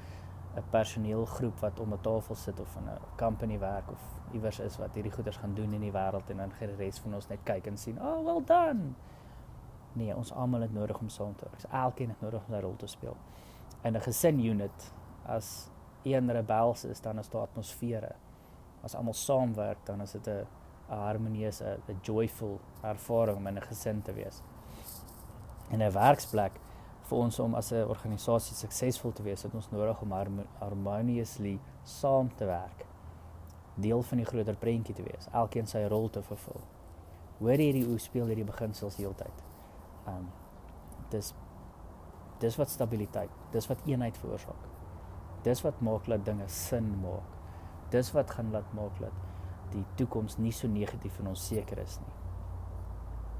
[0.58, 4.02] 'n personeelgroep wat om 'n tafel sit of in 'n company werk of
[4.34, 7.00] iewers is wat hierdie goeders gaan doen in die wêreld en dan gaan die res
[7.00, 8.96] van ons net kyk en sien, "Oh, well done."
[9.98, 11.64] Nee, ons almal het nodig om saam te werk.
[11.72, 13.18] Elkeen het nodig om sy rol te speel.
[13.84, 14.92] In 'n gesin unit
[15.26, 15.70] as
[16.04, 18.16] een rebels is, dan is daar atmosfere.
[18.84, 20.46] As almal saamwerk, dan is dit 'n
[20.90, 24.42] 'n harmonieuse, 'n joyful ervaring om in 'n gesin te wees.
[25.70, 26.60] In 'n werksplek
[27.02, 30.12] vir ons om as 'n organisasie suksesvol te wees, het ons nodig om
[30.60, 32.86] harmoniously saam te werk.
[33.76, 36.62] Deel van die groter prentjie te wees, elkeen sy rol te vervul.
[37.40, 39.44] Hoor hierdie hoe speel hierdie beginsels heeltyd.
[40.08, 40.30] Um
[41.12, 41.34] dis
[42.42, 44.68] dis wat stabiliteit, dis wat eenheid veroorsaak.
[45.46, 47.34] Dis wat maak dat dinge sin maak.
[47.90, 49.26] Dis wat gaan laat maak dat
[49.74, 52.14] die toekoms nie so negatief en onseker is nie.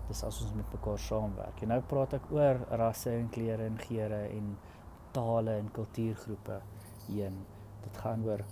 [0.08, 1.62] Dis as ons met mekaar saamwerk.
[1.62, 4.54] En nou praat ek oor rasse en kleure en geure en
[5.16, 6.62] tale en kultuurgroepe
[7.08, 7.42] heen.
[7.84, 8.44] Dit gaan oor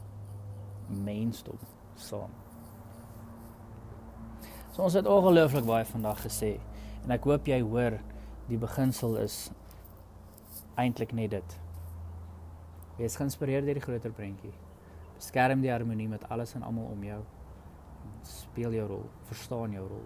[0.89, 1.59] mensdom
[1.95, 2.33] saam.
[4.75, 6.57] So ons het ongelooflik baie vandag gesê
[7.05, 7.99] en ek hoop jy hoor
[8.49, 9.37] die beginsel is
[10.81, 11.57] eintlik net dit.
[12.97, 14.53] Wees geïnspireer deur die groter prentjie.
[15.15, 17.21] Beskerm die harmonie met alles en almal om jou
[18.25, 20.05] speel jou rol, verstaan jou rol.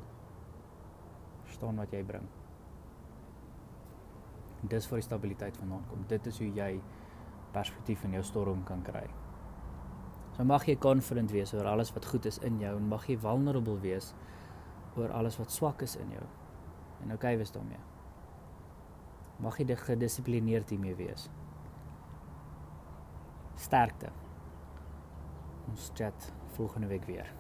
[1.48, 2.28] Verstaan wat jy bring.
[4.70, 6.04] Dis vir die stabiliteit vandaan kom.
[6.12, 6.74] Dit is hoe jy
[7.56, 9.06] perspektief in jou storm kan kry.
[10.36, 13.18] So mag jy confident wees oor alles wat goed is in jou en mag jy
[13.20, 14.14] vulnerable wees
[15.00, 16.28] oor alles wat swak is in jou
[17.04, 17.82] en okay was daarmee.
[19.40, 21.30] Mag jy gedissiplineerd hiermee wees.
[23.56, 24.10] Sterkte.
[25.70, 27.38] Ons chat volgende week weer.